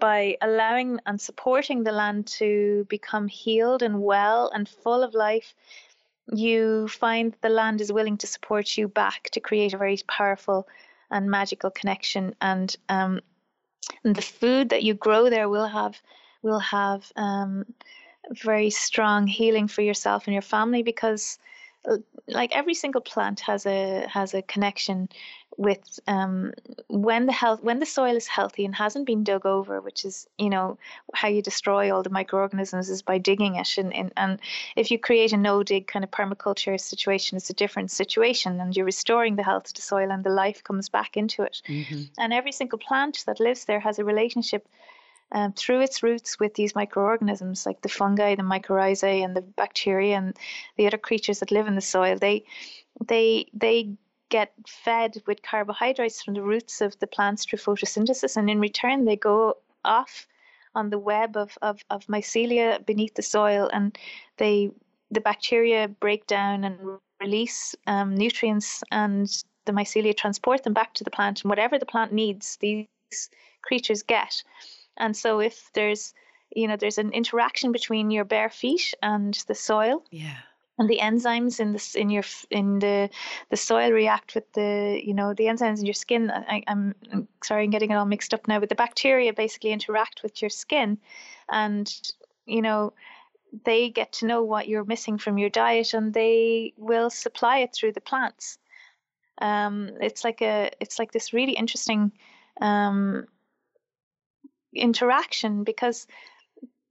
[0.00, 5.54] by allowing and supporting the land to become healed and well and full of life
[6.30, 10.68] you find the land is willing to support you back to create a very powerful
[11.10, 13.20] and magical connection and um
[14.04, 16.00] and the food that you grow there will have
[16.42, 17.64] will have um
[18.30, 21.38] very strong healing for yourself and your family because
[22.26, 25.08] like every single plant has a has a connection
[25.56, 26.52] with um,
[26.88, 30.26] when the health when the soil is healthy and hasn't been dug over which is
[30.38, 30.78] you know
[31.14, 34.40] how you destroy all the microorganisms is by digging it and, and, and
[34.76, 38.76] if you create a no dig kind of permaculture situation it's a different situation and
[38.76, 42.08] you're restoring the health to the soil and the life comes back into it Mhm.
[42.18, 44.68] and every single plant that lives there has a relationship
[45.32, 50.16] um, through its roots with these microorganisms like the fungi, the mycorrhizae, and the bacteria,
[50.16, 50.36] and
[50.76, 52.16] the other creatures that live in the soil.
[52.18, 52.44] They
[53.06, 53.96] they they
[54.30, 59.04] get fed with carbohydrates from the roots of the plants through photosynthesis, and in return
[59.04, 60.26] they go off
[60.74, 63.98] on the web of, of, of mycelia beneath the soil, and
[64.36, 64.70] they
[65.10, 66.78] the bacteria break down and
[67.20, 71.86] release um, nutrients, and the mycelia transport them back to the plant, and whatever the
[71.86, 72.86] plant needs, these
[73.62, 74.42] creatures get.
[74.98, 76.14] And so if there's
[76.54, 80.38] you know there's an interaction between your bare feet and the soil Yeah.
[80.78, 83.10] and the enzymes in this in your in the
[83.50, 87.28] the soil react with the you know the enzymes in your skin I, I'm, I'm
[87.44, 90.50] sorry i'm getting it all mixed up now but the bacteria basically interact with your
[90.50, 90.98] skin
[91.50, 91.92] and
[92.46, 92.92] you know
[93.64, 97.74] they get to know what you're missing from your diet and they will supply it
[97.74, 98.58] through the plants
[99.40, 102.12] um, it's like a it's like this really interesting
[102.60, 103.26] um,
[104.78, 106.06] interaction because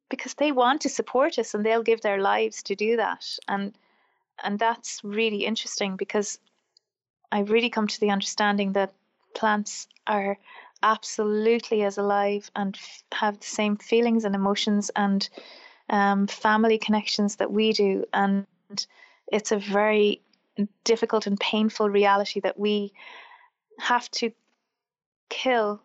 [0.09, 3.77] because they want to support us and they'll give their lives to do that and
[4.43, 6.39] and that's really interesting because
[7.31, 8.93] I've really come to the understanding that
[9.33, 10.37] plants are
[10.83, 15.27] absolutely as alive and f- have the same feelings and emotions and
[15.89, 18.05] um, family connections that we do.
[18.13, 18.45] And
[19.31, 20.21] it's a very
[20.83, 22.93] difficult and painful reality that we
[23.79, 24.31] have to
[25.29, 25.81] kill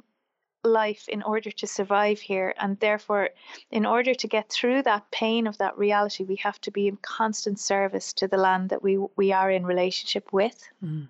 [0.64, 2.54] life in order to survive here.
[2.58, 3.30] And therefore,
[3.70, 6.96] in order to get through that pain of that reality, we have to be in
[7.02, 10.68] constant service to the land that we, we are in relationship with.
[10.84, 11.08] Mm.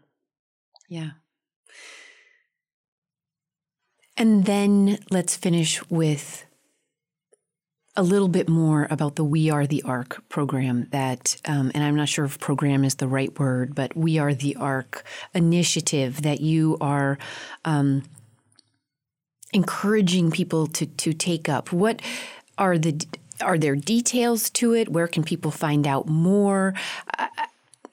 [0.89, 1.11] Yeah.
[4.17, 6.45] And then let's finish with
[7.95, 11.97] a little bit more about the We Are the Ark program that, um, and I'm
[11.97, 16.41] not sure if program is the right word, but We Are the Ark initiative that
[16.41, 17.19] you are
[17.67, 18.05] um,
[19.53, 21.73] encouraging people to to take up.
[21.73, 22.01] What
[22.59, 23.05] are the
[23.41, 24.89] are there details to it?
[24.89, 26.75] Where can people find out more?
[27.19, 27.29] Uh,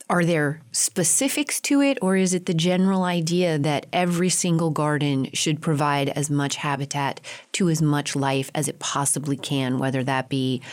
[0.10, 5.30] are there specifics to it, or is it the general idea that every single garden
[5.34, 10.28] should provide as much habitat to as much life as it possibly can, whether that
[10.28, 10.64] be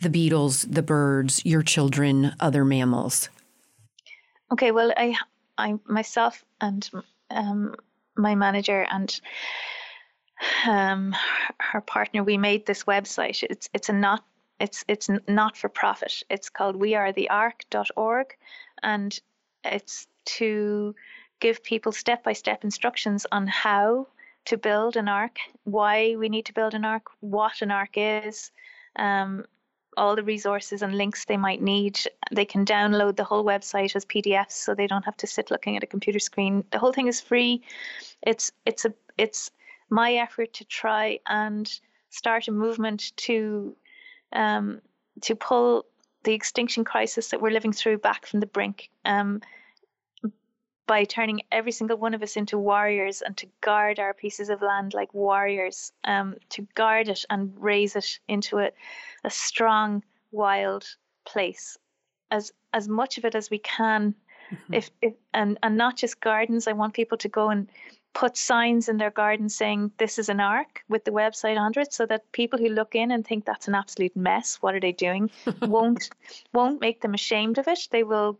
[0.00, 3.28] the beetles, the birds, your children, other mammals?
[4.50, 5.14] Okay, well, I,
[5.58, 6.88] I myself and
[7.30, 7.74] um,
[8.16, 9.20] my manager and
[10.66, 11.14] um,
[11.58, 13.42] her partner, we made this website.
[13.48, 14.24] It's it's a not
[14.60, 16.22] it's it's not for profit.
[16.30, 18.36] It's called wearetheark.org
[18.82, 19.20] and
[19.64, 20.94] it's to
[21.40, 24.06] give people step by step instructions on how
[24.46, 28.50] to build an ark, why we need to build an ark, what an ark is,
[28.96, 29.44] um,
[29.96, 31.98] all the resources and links they might need.
[32.30, 35.76] They can download the whole website as PDFs, so they don't have to sit looking
[35.76, 36.64] at a computer screen.
[36.70, 37.62] The whole thing is free.
[38.22, 39.50] It's it's a it's
[39.90, 41.80] my effort to try and
[42.10, 43.76] start a movement to
[44.32, 44.80] um,
[45.22, 45.86] to pull
[46.24, 49.40] the extinction crisis that we're living through back from the brink um,
[50.86, 54.62] by turning every single one of us into warriors and to guard our pieces of
[54.62, 58.70] land like warriors, um, to guard it and raise it into a,
[59.24, 60.84] a strong, wild
[61.24, 61.76] place.
[62.30, 64.14] As as much of it as we can,
[64.50, 64.74] mm-hmm.
[64.74, 66.66] if, if and and not just gardens.
[66.66, 67.68] I want people to go and
[68.16, 71.92] put signs in their garden saying this is an ark with the website under it
[71.92, 74.92] so that people who look in and think that's an absolute mess what are they
[74.92, 75.30] doing?
[75.60, 76.08] Won't
[76.54, 77.88] won't make them ashamed of it.
[77.90, 78.38] They will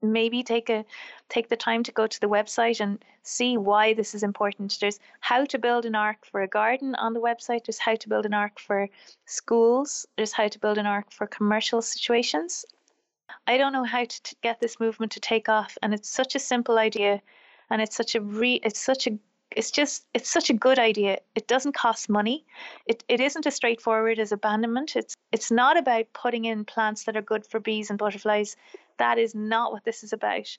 [0.00, 0.86] maybe take a
[1.28, 4.78] take the time to go to the website and see why this is important.
[4.80, 7.66] There's how to build an ark for a garden on the website.
[7.66, 8.88] There's how to build an ark for
[9.26, 10.06] schools.
[10.16, 12.64] There's how to build an ark for commercial situations.
[13.46, 16.34] I don't know how to, to get this movement to take off and it's such
[16.34, 17.20] a simple idea
[17.70, 19.18] and it's such a re it's such a
[19.50, 21.18] it's just it's such a good idea.
[21.34, 22.44] It doesn't cost money.
[22.86, 24.96] It, it isn't as straightforward as abandonment.
[24.96, 28.56] It's it's not about putting in plants that are good for bees and butterflies.
[28.98, 30.56] That is not what this is about.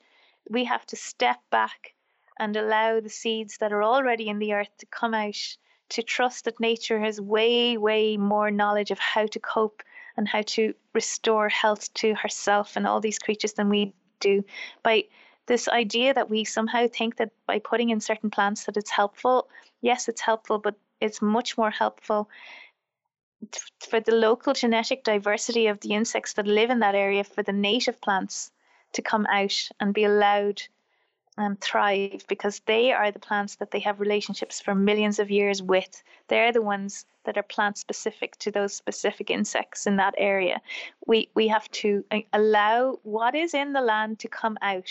[0.49, 1.93] We have to step back
[2.39, 5.57] and allow the seeds that are already in the earth to come out
[5.89, 9.83] to trust that nature has way way more knowledge of how to cope
[10.17, 14.43] and how to restore health to herself and all these creatures than we do.
[14.83, 15.05] By
[15.47, 19.47] this idea that we somehow think that by putting in certain plants that it's helpful
[19.81, 22.29] yes it's helpful but it's much more helpful
[23.79, 27.51] for the local genetic diversity of the insects that live in that area for the
[27.51, 28.51] native plants
[28.93, 30.61] to come out and be allowed
[31.37, 35.61] and thrive because they are the plants that they have relationships for millions of years
[35.61, 36.01] with.
[36.29, 40.61] They're the ones that are plant specific to those specific insects in that area.
[41.05, 44.89] We we have to uh, allow what is in the land to come out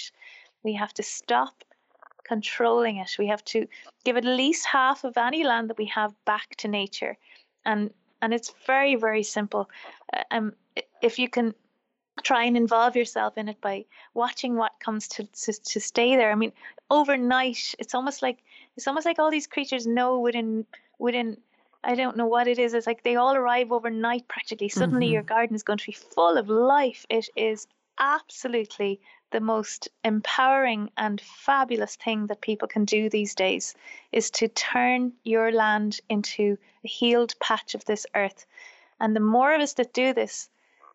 [0.65, 1.65] we have to stop
[2.25, 3.17] controlling it.
[3.19, 3.67] We have to
[4.05, 7.17] give at least half of any land that we have back to nature,
[7.65, 7.91] and
[8.23, 9.69] and it's very very simple.
[10.13, 10.53] Uh, um,
[11.03, 11.55] if you can
[12.23, 13.85] try and involve yourself in it by
[14.15, 16.31] watching what comes to, to to stay there.
[16.31, 16.53] I mean,
[16.91, 18.39] overnight, it's almost like
[18.77, 20.67] it's almost like all these creatures know within
[20.99, 21.37] within
[21.83, 22.73] I don't know what it is.
[22.73, 24.69] It's like they all arrive overnight practically.
[24.69, 25.15] Suddenly, mm-hmm.
[25.15, 27.05] your garden is going to be full of life.
[27.11, 27.67] It is
[27.99, 29.01] absolutely
[29.35, 33.75] the most empowering and fabulous thing that people can do these days
[34.13, 38.47] is to turn your land into a healed patch of this earth.
[39.01, 40.49] And the more of us that do this,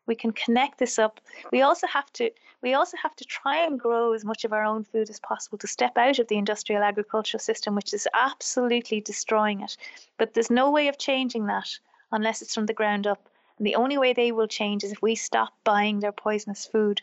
[0.05, 1.19] we can connect this up.
[1.51, 2.31] We also have to
[2.61, 5.57] we also have to try and grow as much of our own food as possible
[5.57, 9.75] to step out of the industrial agricultural system, which is absolutely destroying it.
[10.17, 11.77] But there's no way of changing that
[12.09, 13.27] unless it's from the ground up.
[13.57, 17.01] And the only way they will change is if we stop buying their poisonous food.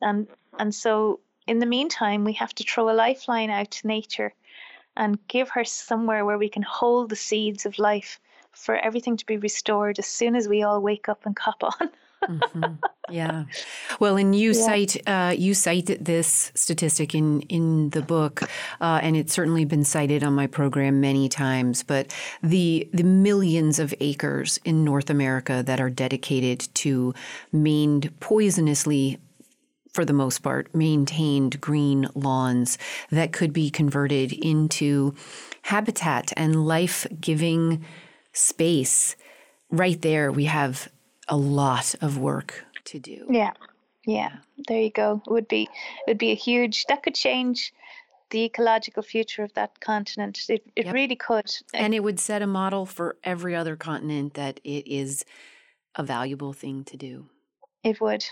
[0.00, 0.26] And
[0.58, 4.34] and so in the meantime, we have to throw a lifeline out to nature
[4.96, 8.20] and give her somewhere where we can hold the seeds of life
[8.52, 11.90] for everything to be restored as soon as we all wake up and cop on.
[12.22, 12.74] mm-hmm.
[13.10, 13.44] Yeah.
[13.98, 14.66] Well, and you yeah.
[14.66, 18.42] cite uh, you cite this statistic in in the book,
[18.80, 21.82] uh, and it's certainly been cited on my program many times.
[21.82, 27.14] But the the millions of acres in North America that are dedicated to
[27.52, 29.18] mained poisonously
[29.92, 32.78] for the most part, maintained green lawns
[33.10, 35.14] that could be converted into
[35.62, 37.84] habitat and life giving
[38.32, 39.16] space.
[39.70, 40.88] Right there, we have
[41.28, 43.26] a lot of work to do.
[43.28, 43.52] Yeah.
[44.06, 44.30] Yeah.
[44.68, 45.22] There you go.
[45.26, 47.72] It would be it would be a huge that could change
[48.30, 50.40] the ecological future of that continent.
[50.48, 50.94] It it yep.
[50.94, 51.50] really could.
[51.74, 55.24] And it would set a model for every other continent that it is
[55.94, 57.26] a valuable thing to do.
[57.84, 58.24] It would.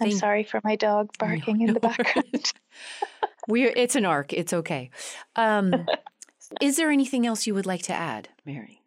[0.00, 2.52] I'm sorry for my dog barking no, in the background.
[3.48, 4.32] we it's an ark.
[4.32, 4.90] It's okay.
[5.36, 5.86] Um,
[6.60, 8.82] is there anything else you would like to add, Mary?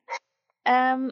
[0.65, 1.11] Um,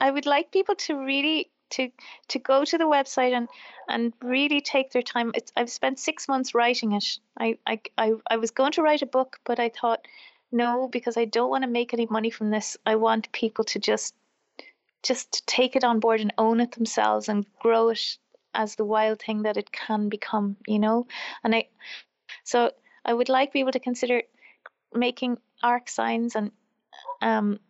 [0.00, 1.90] I would like people to really to
[2.28, 3.48] to go to the website and
[3.88, 5.32] and really take their time.
[5.34, 7.18] It's, I've spent six months writing it.
[7.38, 10.06] I, I I I was going to write a book, but I thought
[10.52, 12.76] no, because I don't want to make any money from this.
[12.86, 14.14] I want people to just
[15.02, 18.18] just take it on board and own it themselves and grow it
[18.56, 21.06] as the wild thing that it can become, you know?
[21.44, 21.68] And I,
[22.44, 22.70] so
[23.04, 24.22] I would like people to consider
[24.94, 26.50] making ark signs and
[27.22, 27.60] um,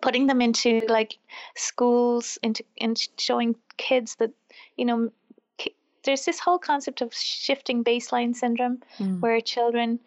[0.00, 1.18] putting them into like
[1.56, 4.30] schools, into, into showing kids that,
[4.76, 5.10] you know,
[6.04, 9.20] there's this whole concept of shifting baseline syndrome mm.
[9.20, 10.00] where children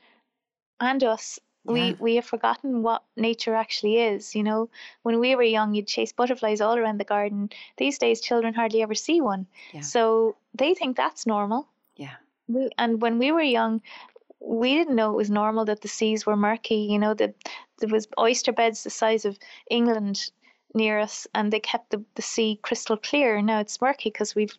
[0.80, 1.94] and us we yeah.
[2.00, 4.70] we have forgotten what nature actually is you know?
[5.04, 7.50] When we were young you'd chase butterflies all around the garden.
[7.78, 9.48] These days children hardly ever see one.
[9.74, 9.82] Yeah.
[9.82, 11.68] so they think that's normal.
[11.96, 12.16] Yeah.
[12.48, 13.82] We, and when we were young
[14.40, 17.14] we didn't know it was normal that the seas were murky you know?
[17.14, 17.36] That
[17.80, 19.38] there was oyster beds the size of
[19.70, 20.30] england
[20.76, 23.42] near us and they kept the, the sea crystal clear.
[23.42, 24.56] Now it's murky because we've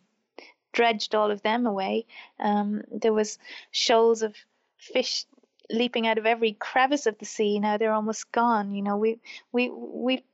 [0.73, 2.07] dredged all of them away.
[2.41, 3.39] Um, there was
[3.71, 4.35] shoals of
[4.79, 5.25] fish
[5.71, 7.59] leaping out of every crevice of the sea.
[7.59, 8.73] Now they're almost gone.
[8.73, 9.19] You know, we
[9.53, 10.25] we we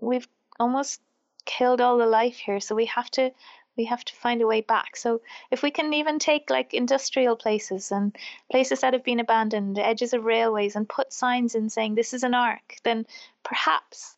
[0.00, 0.28] we've
[0.58, 1.00] almost
[1.44, 2.60] killed all the life here.
[2.60, 3.32] So we have to
[3.76, 4.96] we have to find a way back.
[4.96, 8.14] So if we can even take like industrial places and
[8.50, 12.22] places that have been abandoned, edges of railways, and put signs in saying this is
[12.22, 13.06] an ark, then
[13.42, 14.16] perhaps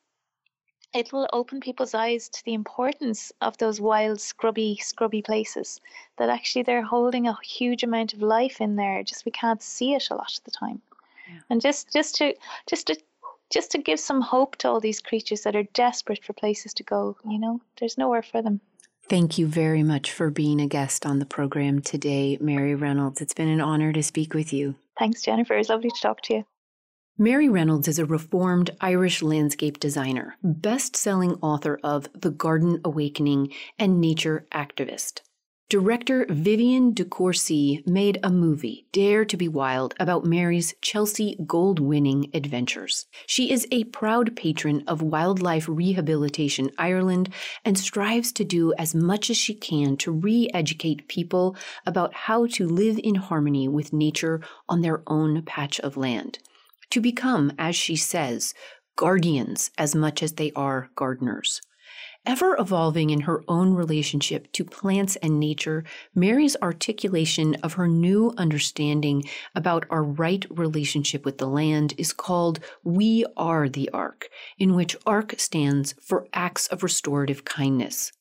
[0.95, 5.81] it will open people's eyes to the importance of those wild, scrubby, scrubby places.
[6.19, 9.03] That actually they're holding a huge amount of life in there.
[9.03, 10.83] Just we can't see it a lot of the time.
[11.29, 11.41] Yeah.
[11.51, 12.35] And just just to
[12.69, 12.97] just to
[13.51, 16.83] just to give some hope to all these creatures that are desperate for places to
[16.83, 17.17] go.
[17.25, 18.61] You know, there's nowhere for them.
[19.09, 23.21] Thank you very much for being a guest on the program today, Mary Reynolds.
[23.21, 24.77] It's been an honor to speak with you.
[24.99, 25.55] Thanks, Jennifer.
[25.55, 26.45] It's lovely to talk to you.
[27.19, 33.53] Mary Reynolds is a reformed Irish landscape designer, best selling author of The Garden Awakening,
[33.79, 35.21] and nature activist.
[35.69, 41.79] Director Vivienne de Courcy made a movie, Dare to be Wild, about Mary's Chelsea Gold
[41.79, 43.05] winning adventures.
[43.27, 47.29] She is a proud patron of Wildlife Rehabilitation Ireland
[47.63, 52.47] and strives to do as much as she can to re educate people about how
[52.47, 56.39] to live in harmony with nature on their own patch of land
[56.93, 58.55] to become, as she says,
[58.97, 61.61] guardians as much as they are gardeners.
[62.25, 65.85] Ever evolving in her own relationship to plants and nature,
[66.15, 69.25] Mary's articulation of her new understanding
[69.57, 74.95] about our right relationship with the land is called We Are the Ark, in which
[75.05, 78.13] ARK stands for Acts of Restorative Kindness.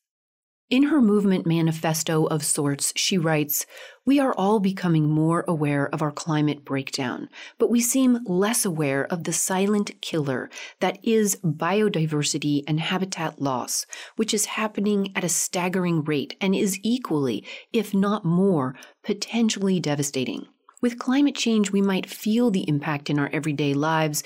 [0.72, 3.66] In her movement manifesto of sorts, she writes
[4.06, 9.06] We are all becoming more aware of our climate breakdown, but we seem less aware
[9.08, 10.50] of the silent killer
[10.80, 16.80] that is biodiversity and habitat loss, which is happening at a staggering rate and is
[16.84, 17.44] equally,
[17.74, 20.48] if not more, potentially devastating.
[20.82, 24.24] With climate change, we might feel the impact in our everyday lives,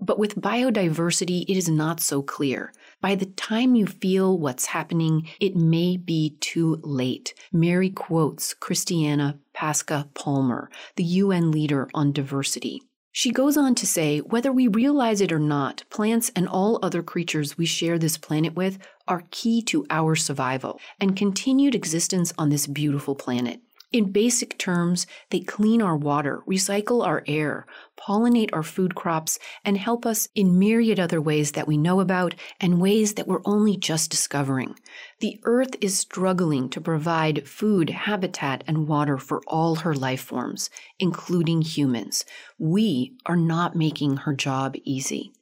[0.00, 2.72] but with biodiversity, it is not so clear.
[3.00, 7.34] By the time you feel what's happening, it may be too late.
[7.52, 12.82] Mary quotes Cristiana Pasca Palmer, the UN leader on diversity.
[13.12, 17.02] She goes on to say whether we realize it or not, plants and all other
[17.02, 18.78] creatures we share this planet with
[19.08, 23.60] are key to our survival and continued existence on this beautiful planet.
[23.90, 27.66] In basic terms, they clean our water, recycle our air,
[27.98, 32.34] pollinate our food crops, and help us in myriad other ways that we know about
[32.60, 34.74] and ways that we're only just discovering.
[35.20, 40.68] The earth is struggling to provide food, habitat, and water for all her life forms,
[40.98, 42.26] including humans.
[42.58, 45.32] We are not making her job easy.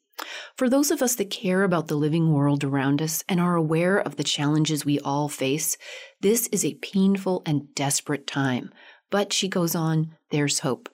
[0.56, 3.98] For those of us that care about the living world around us and are aware
[3.98, 5.76] of the challenges we all face,
[6.20, 8.72] this is a painful and desperate time.
[9.10, 10.88] But she goes on, there's hope.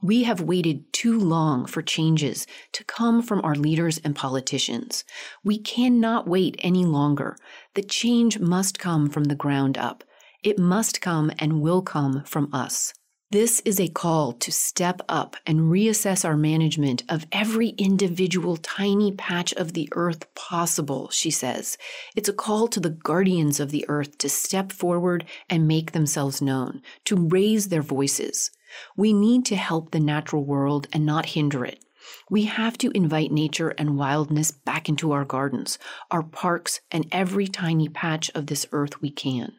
[0.00, 5.04] We have waited too long for changes to come from our leaders and politicians.
[5.42, 7.36] We cannot wait any longer.
[7.74, 10.04] The change must come from the ground up.
[10.44, 12.94] It must come and will come from us.
[13.30, 19.12] This is a call to step up and reassess our management of every individual tiny
[19.12, 21.76] patch of the earth possible, she says.
[22.16, 26.40] It's a call to the guardians of the earth to step forward and make themselves
[26.40, 28.50] known, to raise their voices.
[28.96, 31.84] We need to help the natural world and not hinder it.
[32.30, 35.78] We have to invite nature and wildness back into our gardens,
[36.10, 39.52] our parks, and every tiny patch of this earth we can,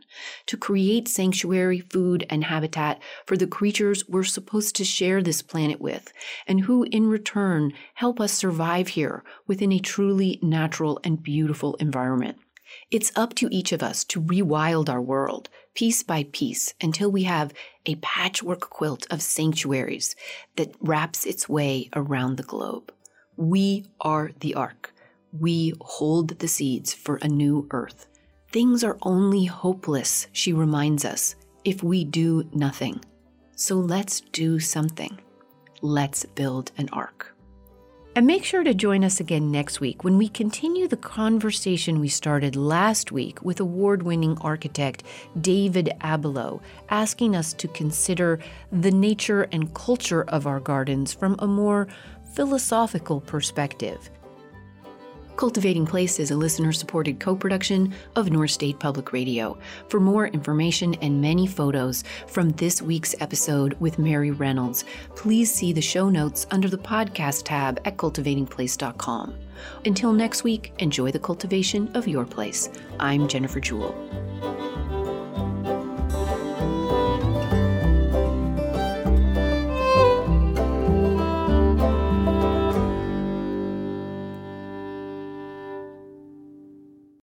[0.48, 5.80] to create sanctuary, food, and habitat for the creatures we're supposed to share this planet
[5.82, 6.12] with,
[6.48, 12.38] and who in return help us survive here within a truly natural and beautiful environment.
[12.92, 17.24] It's up to each of us to rewild our world, piece by piece, until we
[17.24, 17.54] have
[17.86, 20.16] a patchwork quilt of sanctuaries
[20.56, 22.92] that wraps its way around the globe.
[23.38, 24.94] We are the ark.
[25.32, 28.08] We hold the seeds for a new earth.
[28.52, 33.00] Things are only hopeless, she reminds us, if we do nothing.
[33.56, 35.20] So let's do something.
[35.82, 37.36] Let's build an ark.
[38.16, 42.10] And make sure to join us again next week when we continue the conversation we
[42.10, 45.04] started last week with award winning architect
[45.40, 48.40] David Abelow, asking us to consider
[48.72, 51.88] the nature and culture of our gardens from a more
[52.34, 54.10] philosophical perspective.
[55.40, 59.58] Cultivating Place is a listener supported co production of North State Public Radio.
[59.88, 64.84] For more information and many photos from this week's episode with Mary Reynolds,
[65.16, 69.34] please see the show notes under the podcast tab at cultivatingplace.com.
[69.86, 72.70] Until next week, enjoy the cultivation of your place.
[73.00, 73.96] I'm Jennifer Jewell.